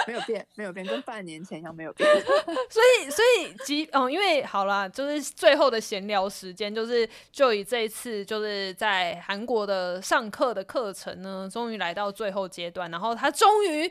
[0.07, 2.09] 没有变，没有变，跟半年前一样没有变。
[2.70, 13.90] 所以，所以，即哦，因为好啦，就是最后的闲聊时间，就是就以这一次就是在韩国的上课的课程呢，终于来到最后阶段，然后他终于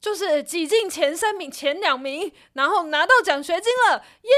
[0.00, 4.30] 就是挤进前三名、前两名，然后拿到奖学金了，耶、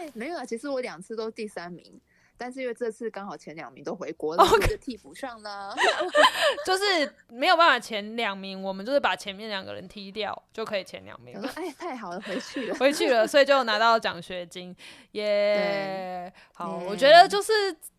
[0.00, 0.08] yeah!
[0.08, 0.10] yeah!！
[0.14, 2.00] 没有啊，其实我两次都第三名。
[2.42, 5.72] 但是因为这次刚好前两名都回国了，就替补上了，
[6.66, 11.48] 就是没有办法前两名，我们就是把前面两个人踢掉就可以前两名了。
[11.54, 14.74] 哎，太好了，回去了， 回去了，所以就拿到奖学金，
[15.12, 16.40] 耶、yeah！
[16.52, 16.84] 好，yeah.
[16.86, 17.52] 我觉得就是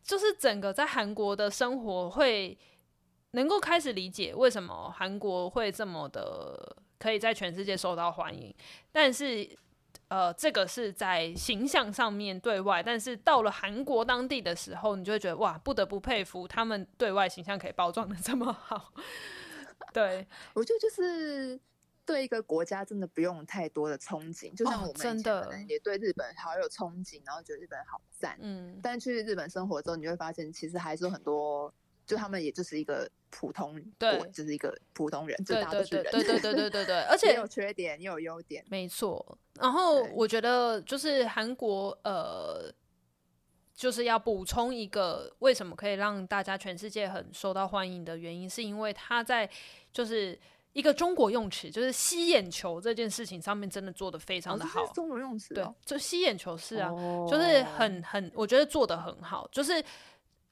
[0.03, 2.57] 就是整个在韩国的生活会
[3.31, 8.53] 能够开始理解为什么韩国会这么的可以在全世界受到欢迎，
[8.91, 9.57] 但是。
[10.09, 18.93] 呃，这个是在形象上面对外，但是到了韩国当地的时候，你就会觉得哇，不得不佩服他们对外形象可以包装的 这么好。
[19.91, 21.59] 对，我觉得就是
[22.05, 28.37] 对一个国家真的不用太多的憧憬，就像我们真的也对日本好有憧憬，然后觉得日本好赞。
[28.41, 31.73] 嗯，但去日本生活之后，你就会发现其实还是有很多。
[32.05, 39.37] 就他们也就是一个普通，对，就是一个普通人，就大家都是人，对对对对对对， 而且也有缺点也有优点，没错。
[39.59, 42.71] 然后我觉得就是韩国，呃，
[43.73, 49.49] 就是要补充一个为什么可以让大家全世界很受到欢迎的原因，是因为他在
[49.91, 50.37] 就是
[50.73, 54.83] 一个中国用词，就是吸眼球这件事情上面真的做的非常的好。
[54.83, 59.81] 哦、中国用词、哦，对，就吸眼球是啊，哦、就是很很，我觉得做的很好，就是。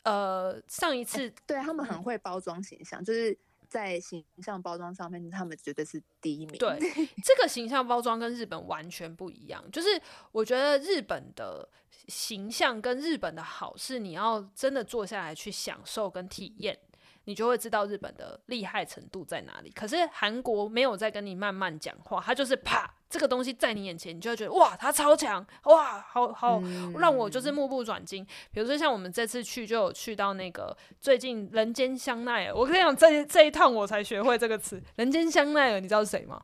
[0.04, 3.38] 呃，上一次、欸、对他们很会包装形象，嗯，就是
[3.68, 6.58] 在形象包装上面，他们绝对是第一名。
[6.58, 6.80] 对，
[7.24, 9.64] 这个形象包装跟日本完全不一样。
[9.72, 9.90] 就是
[10.32, 11.68] 我觉得日本的
[12.08, 16.78] 形象跟日本的好，是你要真的坐下来去享受跟体验。
[17.26, 19.70] 你就会知道日本的厉害程度在哪里。
[19.70, 26.62] 可是韩国没有在跟你慢慢讲话，他就是啪，这个东西在你眼前，你就会觉得哇，他超强，哇，好好，
[26.98, 28.26] 让我就是目不转睛。
[28.52, 32.56] 比如说像我们这次去，就有去到那个最近人间香奈儿。
[32.56, 36.42] 我跟你讲，这这一趟我才学会这个词， 人间香奈儿，你知道是谁吗？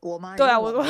[0.00, 0.34] 我吗？
[0.34, 0.88] 对啊，我 我问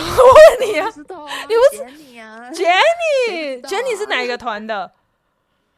[0.65, 4.93] 你啊，知道啊，你不是你啊，Jennie，Jennie 是哪一个团的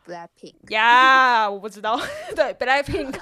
[0.06, 1.98] ？Blackpink 呀，我不知道。
[2.36, 3.18] 对，Blackpink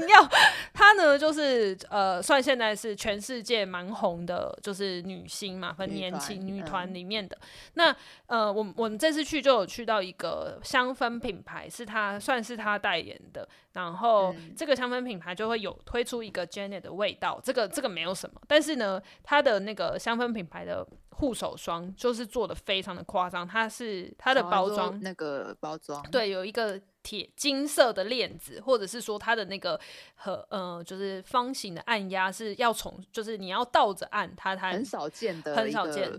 [0.00, 0.28] 硬要
[0.72, 7.36] 她呢，就是呃，算现在是全世界蛮红的，就是女星嘛，很年轻女团里面的。
[7.36, 13.48] 嗯、那呃，我我们这次去就有去到一个香氛品牌，是她算是她代言的。
[13.72, 20.86] 然后、嗯、这个香氛品牌就会有推出一个 Janet 的味道，这个这个没有什么，但是呢，它的那个香氛品牌的。
[21.18, 29.78] 护手霜就是做的非常的夸张，它是它的包装那个包装对，有一个铁金色的链子，或者是说它的那个
[30.16, 36.10] 和呃就是方形的按压是要从就是你要倒着按它，它很少见的很少见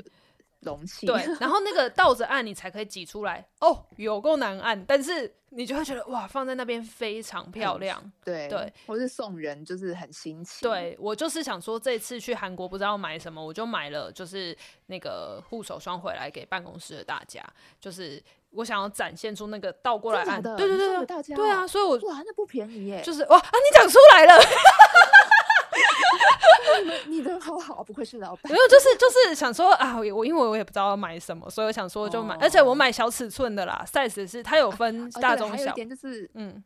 [0.62, 1.06] 容器。
[1.06, 3.46] 对，然后那个倒着按你才可以挤出来。
[3.60, 8.02] 哦，有够难按，但是你就会觉得哇，放在那边非常漂亮。
[8.24, 10.64] 对对，或是送人就是很新奇。
[10.64, 17.46] 对，我就是想说，这次去韩国不知道买什么，我就买了就是那个护手霜回来给办公室的大家，
[17.82, 18.24] 就是。
[18.58, 24.34] 我想要展现出那个倒过来按，对对对对，对啊，所以我哇，那不便宜耶，就是哇啊，你讲出来了，
[27.06, 28.52] 你人好好，不愧是老板。
[28.52, 36.64] 没有，就是就是想说啊，我因为我也不知道要买什么，所以我想说就买，而且我买小尺寸的啦，size 是它有分大中小，就是嗯。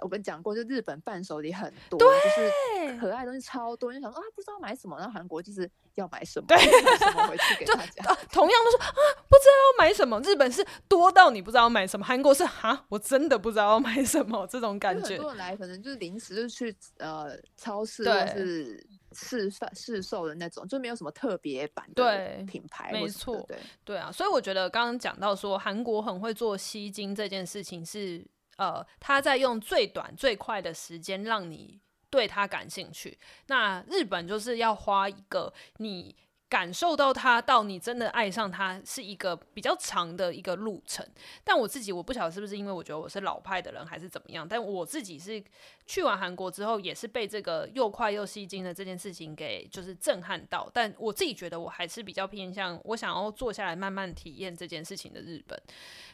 [0.00, 3.92] 我跟你讲过，就日本伴手礼很多，就是可爱的东西超多。
[3.92, 8.02] 就想说啊，不知道买什么，然后韩国就是要买什么，对，买什么回去给大家。
[8.30, 8.88] 同样都说啊，
[9.28, 10.18] 不知道要买什么。
[10.22, 15.10] 日本是多到你不知道要买什么，韩国是啊，我真的不知道要买什么这种感觉。
[15.10, 22.90] 很多人来可能就是临时就去呃超市或是试贩试售的那种，就没有什么特别版的品牌。
[22.92, 24.10] 没错，对对啊。
[24.10, 28.24] 所以我觉得刚刚讲到说韩国很会做吸金这件事情是。
[28.62, 33.18] 呃，他在用最短最快的时间让你对他感兴趣。
[33.48, 36.14] 那日本就是要花一个你
[36.52, 41.02] 感受到他到你真的爱上他是一个比较长的一个路程。
[41.42, 45.42] 但我自己我不晓得是不是因为我觉得我是老派的人还是怎么样，但我自己是
[45.86, 50.70] 去完韩国之后也是被这个又快又吸睛的这件事情给就是震撼到。
[50.74, 55.58] 但我自己觉得我还是比较偏向我想要坐下来慢慢体验这件事情的日本。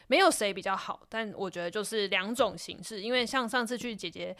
[0.07, 3.01] 没有谁比较好，但我觉得就是两种形式。
[3.01, 4.33] 因为像上次去姐姐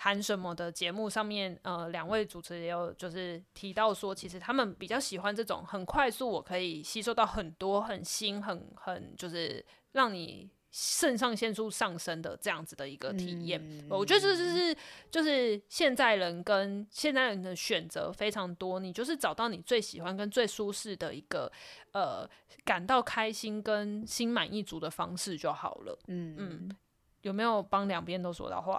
[0.00, 13.60] 喊什么的节目上面，呃，两位主持人也有就是提到说，其实他们比较喜欢这种很快速，我可以吸收到很多很新、很很就是让你肾上腺素上升的这样子的一个体验。
[13.60, 14.76] 嗯、我觉得这就是
[15.10, 21.50] 就是现在人跟现在人的选择非常多，你就是找到你最喜欢跟最舒适的一个
[21.92, 22.28] 呃。
[22.64, 25.98] 感到开心跟心满意足的方式就好了。
[26.08, 26.76] 嗯嗯，
[27.22, 28.78] 有没有帮两边都说到话？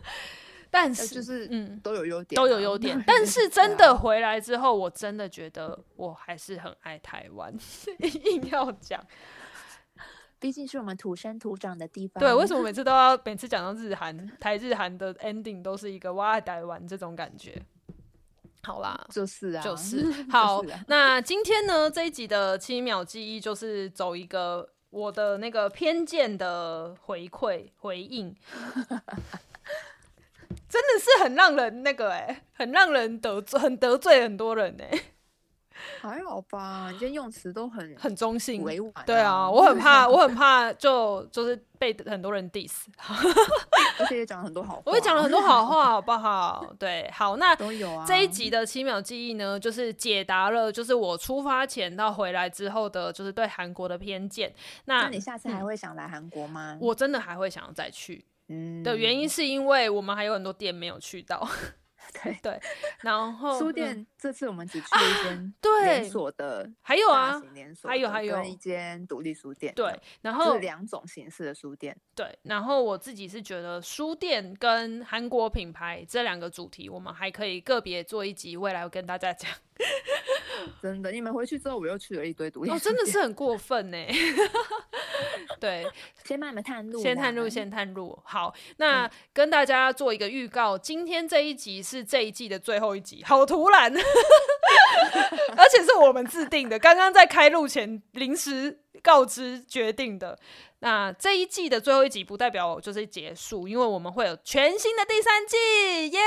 [0.72, 2.98] 但是就是嗯，都有优点，都有优 点。
[3.06, 7.54] 但是真的回来之后，我真的觉得我还是很爱台湾。
[8.00, 8.98] 硬要讲，
[10.40, 12.18] 毕竟是我们土生土长的地方。
[12.18, 17.62] 对，为什么每次都要每次讲到日韩台日韩的 ending 都是一个哇爱台湾这种感觉？
[18.62, 20.62] 好啦，就是啊，就是好。
[20.64, 28.34] 就是啊、那今天呢，这一集的七秒记忆就是走一个我的那个偏见的回馈回应，
[30.72, 35.02] 真的是很让人那个哎、欸，很让人得罪，很得罪很多人哎、欸。
[36.00, 38.92] 还好吧，你今天用词都很很中性，委婉。
[39.04, 42.84] 对啊，我很怕， 我很怕就就是被很多人 diss，
[43.98, 46.72] 而且也讲了很多好话，我也讲了很多好话，好不好？
[46.78, 48.04] 对，好，那都有啊。
[48.06, 54.54] 这一集的七秒记忆呢，就是解答了，就是我出发前到回来之后的，就是对韩国的偏见。
[54.86, 56.78] 那，那你下次还会想来韩国吗？
[56.80, 58.24] 我真的还会想要再去。
[58.48, 61.48] 嗯，的原因是因为我们还有很多店没有去到。
[62.22, 62.60] 对对，
[63.00, 67.40] 然后 书店这次我们只去了一间连锁的，还有啊，
[67.84, 69.72] 还有还有一间独立书店。
[69.74, 71.96] 对，然后两种形式的书店。
[72.14, 79.50] 对，然后我自己是觉得书店跟韩国品牌这两个主题，我们还可以个别做一集，未来我跟大家讲。
[80.82, 82.76] 真的，你们回去之后，我又去了一堆独立书店。
[82.76, 83.96] 哦，真的是很过分呢。
[85.60, 85.86] 对，
[86.24, 88.18] 先慢慢探路，先探路，先探路。
[88.24, 93.92] 好，那跟大家做一个预告，今天这一集是这一季的最后一集，好突然，
[95.56, 100.38] 而且是我们自定的，刚刚在开录前临时告知决定的。
[100.84, 105.56] 那这一季的最后一集不代表就是结束，因为我们会有全新的第三季，
[106.10, 106.20] 耶、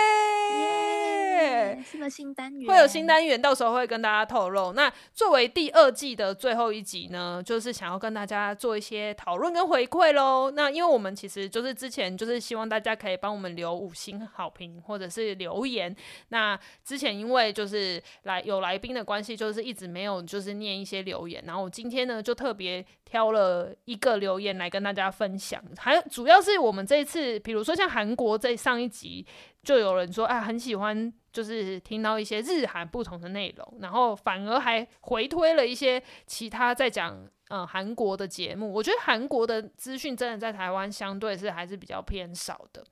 [1.36, 1.76] yeah!
[1.76, 1.84] yeah！
[1.84, 4.72] 新的新单元会有新单元，到时候会跟大家透露。
[4.72, 10.52] 那作为第二季的最后一集呢，就是想要跟大家做一些讨论跟回馈喽。
[10.52, 15.96] 那因为我们其实就是之前就是希望大家可以帮我们留五星好评或者是留言。
[16.30, 21.44] 那之前因为就是来有来宾的关系，就是一直没有就是念一些留言。
[21.46, 24.56] 然后我今天呢就特别挑了一个留言。
[24.56, 29.26] 来跟大家分享，还主要是我们这一次，比如说像韩国在上一集，
[29.64, 38.72] 就有人说啊，很喜欢，就是听到一些日韩不同的内容，然后反而还回推了一些其他在讲嗯韩国的节目。
[38.72, 42.84] 我觉得韩国的资讯真的在台湾相对是还是比较偏少的。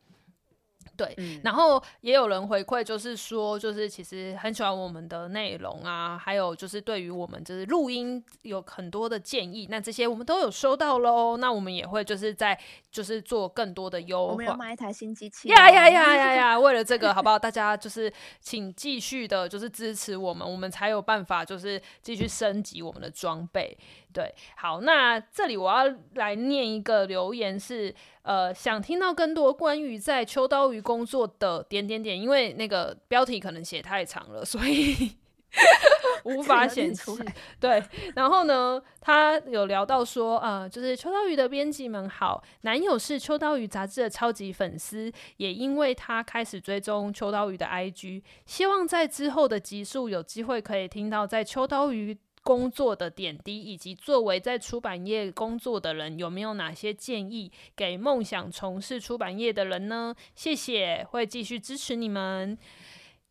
[0.96, 11.38] 对，嗯、然后也有人回馈，就是说，就是其实很喜欢我们的内容啊，还有就是对于我们就是录音有很多的建议，那这些我们都有收到喽。
[11.38, 12.60] 那我们也会就是在
[12.92, 14.34] 就是做更多的优化。
[14.34, 15.48] 我们要买一台新机器。
[15.48, 16.60] 呀呀呀呀呀！
[16.60, 17.40] 为了这个，好不好？
[17.40, 23.76] 大家就是请继续的，就是支持我们，我们才有办法就是继续升级我们的装备。
[24.14, 35.18] 对，好，那这里我要来念一个留言是，呃，想听到更多关于在秋刀鱼工作的点点点，因为那个标题可能写太长了，所以
[36.26, 37.12] 无法显示。
[37.60, 37.84] 对，
[38.16, 52.16] 然后呢，他有聊到说，呃，就是秋刀鱼的编辑们好，男友是秋刀鱼杂志的超级粉丝，也因为他开始追踪秋刀鱼的 IG，希望在之后的集数有机会可以听到在秋刀鱼。
[52.44, 60.14] 工作的点滴，以及作为在出版业工作的人，有没有哪些建议给梦想从事出版业的人呢？
[60.36, 62.58] 谢谢，会继续支持你们。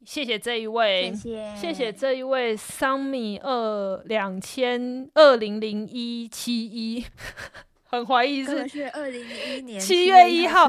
[0.05, 7.05] 谢谢这一位，谢谢，谢谢这一位桑米二两千二零零一七一。
[7.93, 10.66] 很怀疑是二零一一年七月一号？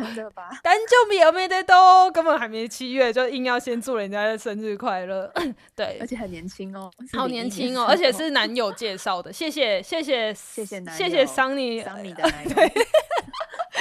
[0.62, 5.32] 但就没有没得都，根本还没七月，就硬要先祝人家的生日快乐。
[5.74, 9.32] 对，而且很年轻哦，好年轻哦，而且是男友介绍的。
[9.32, 12.54] 谢谢谢谢谢谢谢谢桑尼桑尼的男友。
[12.54, 12.72] 对，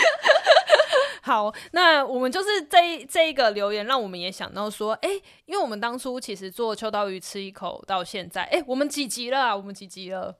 [1.22, 9.56] 好，那我们就是这一这一个留言，让我们也想到说，哎、欸，因为我们当初其实做秋刀鱼吃一口到现在，哎、欸，我们几集了、啊？
[9.56, 10.36] 我们几集了？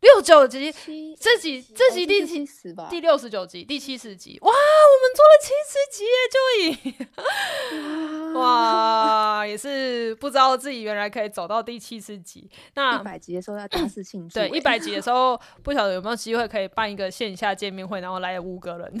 [0.00, 0.72] 六九集，
[1.18, 4.54] 这集这集第七十吧，第六十九集，第七十集，哇，我
[5.02, 6.38] 们做了七十集耶，就
[8.32, 12.48] 以，哇，也是不知道自己原来可以走到第七十集。
[12.74, 19.00] 那一百集的时候要大肆庆祝，对，一百集的时候不晓得有没有机会可以办一个线下见面会，然后来五个人，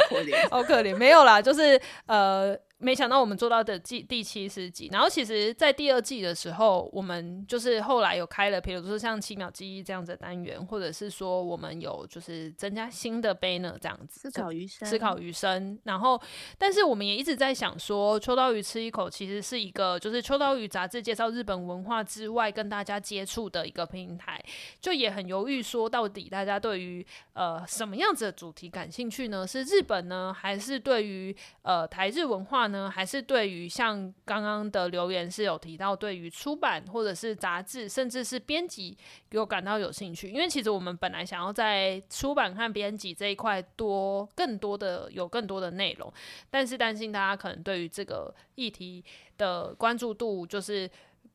[0.00, 2.58] 好可怜，好可怜，没有啦，就是呃。
[2.80, 15.76] 没想到我们做到的季第七十集，然后其实，在第二季的时候，我们就是后来有开了，比如说像七秒记忆这样子的单元，或者是说我们有就是增加新的 banner 这样子，思考余生，思考余生。
[15.82, 16.20] 然后，
[16.56, 24.40] 但是我们也一直在想说，秋刀鱼吃一口其实是一个就是秋刀鱼杂志介绍日本文化之外跟大家接触的一个平台，
[24.80, 29.44] 就也很犹豫说，到底大家对于呃什么样子的主题感兴趣呢？
[29.44, 32.90] 是日本呢，还是对于呃台日文化呢？
[32.90, 38.96] 还是对于像刚刚的留言是有提到，对于出版或者是杂志，甚至是编辑，
[39.28, 40.30] 给我感到有兴趣。
[40.30, 46.12] 因为其实我们本来想要在出版和编辑这一块多更多的有更多的内容，
[46.50, 49.04] 但是担心大家可能对于这个议题
[49.36, 50.88] 的关注度就是。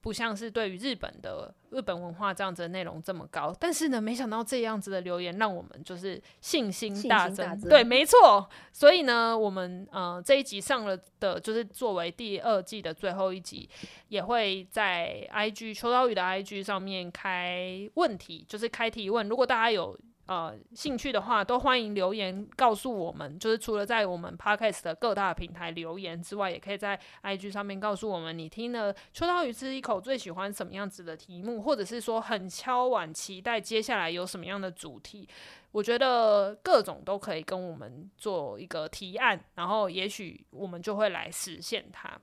[0.03, 7.47] 不像是对于日本的日本文化这样子的内容这么高，但是呢，没想到这样子的留言让我们就是信心大增。
[7.47, 8.49] 大增对，没错。
[8.73, 13.69] 所以呢，我们呃这一集上了的，就是作为第二季的最后一集，
[14.09, 19.29] 也会在 IG 秋刀鱼的 IG 上面开问题，就是开提问。
[19.29, 19.97] 如果大家有。
[20.25, 23.37] 呃，兴趣的话都欢迎留言告诉我们。
[23.37, 35.27] 就是除了在我们 Podcast 的各大平台留言之外，也可以在 IG 上面告诉我们，你听了秋刀鱼吃一口最喜欢什么样子的题目，或者是说很敲碗期待接下来有什么样的主题。
[35.71, 42.17] 我觉得各种都可以跟我们做一个提案，然后也许我们就会来实现它。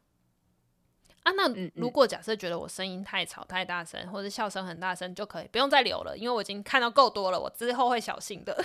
[1.22, 8.64] 啊，那如果假设觉得我声音太吵、太大声，或者笑声很大声，就可以不用再留了，因为我已经看到够多了，我之后会小心的。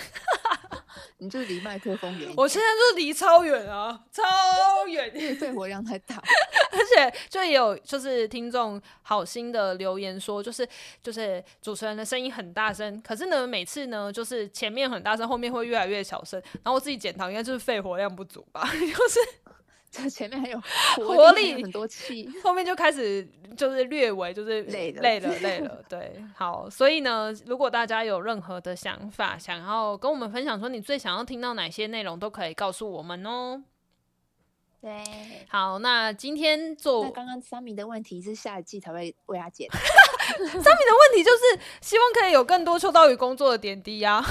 [1.18, 6.16] 你就离麦克风远， 我现在就离超远啊，超远，因为肺活量太大。
[6.72, 10.66] 而且就也有就是听众好心的留言说，就是
[11.02, 19.20] 就是主持人的声音很大声，可是呢每次呢就是前面很大声，后面会越来越小声，然后我自己检讨，应该就是肺活量不足吧，就是。
[19.96, 20.60] 这 前面还有
[21.06, 23.26] 活力，很多气， 后面就开始
[23.56, 25.84] 就是略微就是累了，累了，累了。
[25.88, 33.62] 对，好，所以呢，如果大家有任何的想法，想要跟我们分享，说你最想要听到哪些内容，都可以告诉我们哦。
[34.80, 34.92] 对，
[35.48, 39.78] 好，那今天做那刚刚三米的问题是下一季才会为他解答。
[39.78, 44.24] 三米的问题就是希望可以有更多秋刀鱼工作的点滴呀、啊。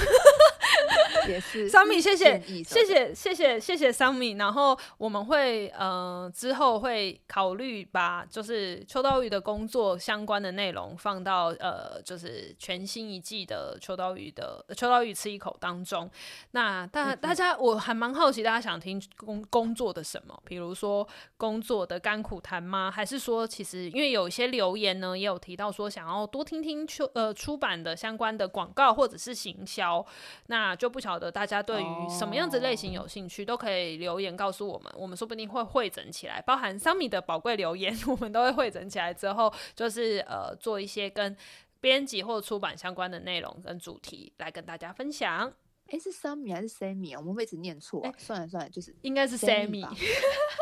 [1.28, 4.32] 也是， 桑米，谢谢，谢谢，谢谢，谢谢桑米。
[4.32, 16.10] 然后我们会呃之后会考虑把就是秋刀鱼的工作相关的内容放到呃就是全新一季的秋刀鱼的秋刀鱼吃一口当中。
[16.52, 20.40] 那大大家我还蛮好奇，大家想听工工作的什么？
[20.44, 22.90] 比如说工作的甘苦谈吗？
[22.90, 30.04] 还是说其实因为有一些留言呢，也有提到说想要多听听秋呃出版的相关的广告或者是行销，
[30.46, 31.00] 那就不。
[31.06, 41.36] 晓得大家对于什么样子类型有兴趣，都可以留言告诉我们，我们说不定会汇整起来，包含 Sammy 的宝贵留言， 我们都会汇整起来之后，就是呃做一些跟
[41.80, 45.52] 编辑或出版相关的内容跟主题来跟大家分享。
[45.92, 47.20] 哎，是 Sammy 还是 Sammy 啊？
[47.20, 48.00] 我们会一直念错。
[48.02, 49.86] 哎，算了算了，就是应该是 Sammy。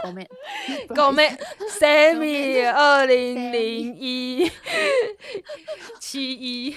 [0.03, 0.29] 狗妹，
[0.95, 1.29] 狗妹，
[1.81, 4.53] Sammy 二零零一
[5.99, 6.77] 七一。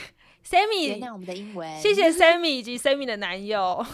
[0.49, 1.77] Sammy，原谅我们的英文。
[1.77, 3.85] 谢谢 Sammy 以及 Sammy 的男友。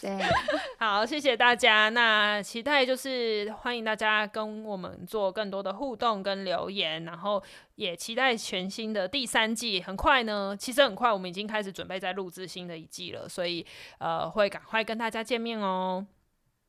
[0.00, 0.18] 对，
[0.80, 1.88] 好，谢谢大家。
[1.88, 7.40] 那期待就是欢迎大家跟我们做更多的互动跟留言，然后
[7.76, 9.82] 也期待全新的第三季。
[9.82, 13.64] 很快呢，其实很快，我们已经开始准备在录制新的一季了，所以
[13.98, 16.04] 呃，会赶快跟大家见面哦。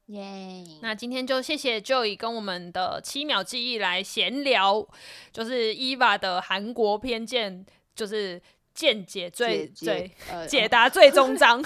[0.06, 0.64] 耶！
[0.84, 4.88] 那今天就谢谢 Joy 跟我们的七秒记忆来闲聊，
[5.32, 7.66] 就是 Eva 的韩国偏见，
[7.96, 8.40] 就是。
[8.74, 10.12] 见解最最
[10.48, 11.64] 解答最终章，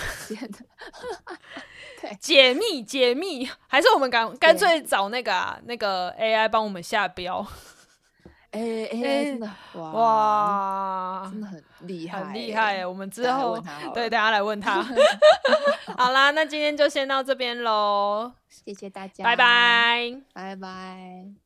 [2.19, 7.45] 解密解密，还是我们干干脆找那个啊那个 AI 帮我们下标？
[8.51, 12.85] 哎哎，真的哇，真的很厉害，很厉害！
[12.85, 13.61] 我们之后
[13.93, 14.81] 对大家来问他。
[15.97, 21.44] 好啦，那今天就先到这边喽，谢谢大家，拜拜，拜拜。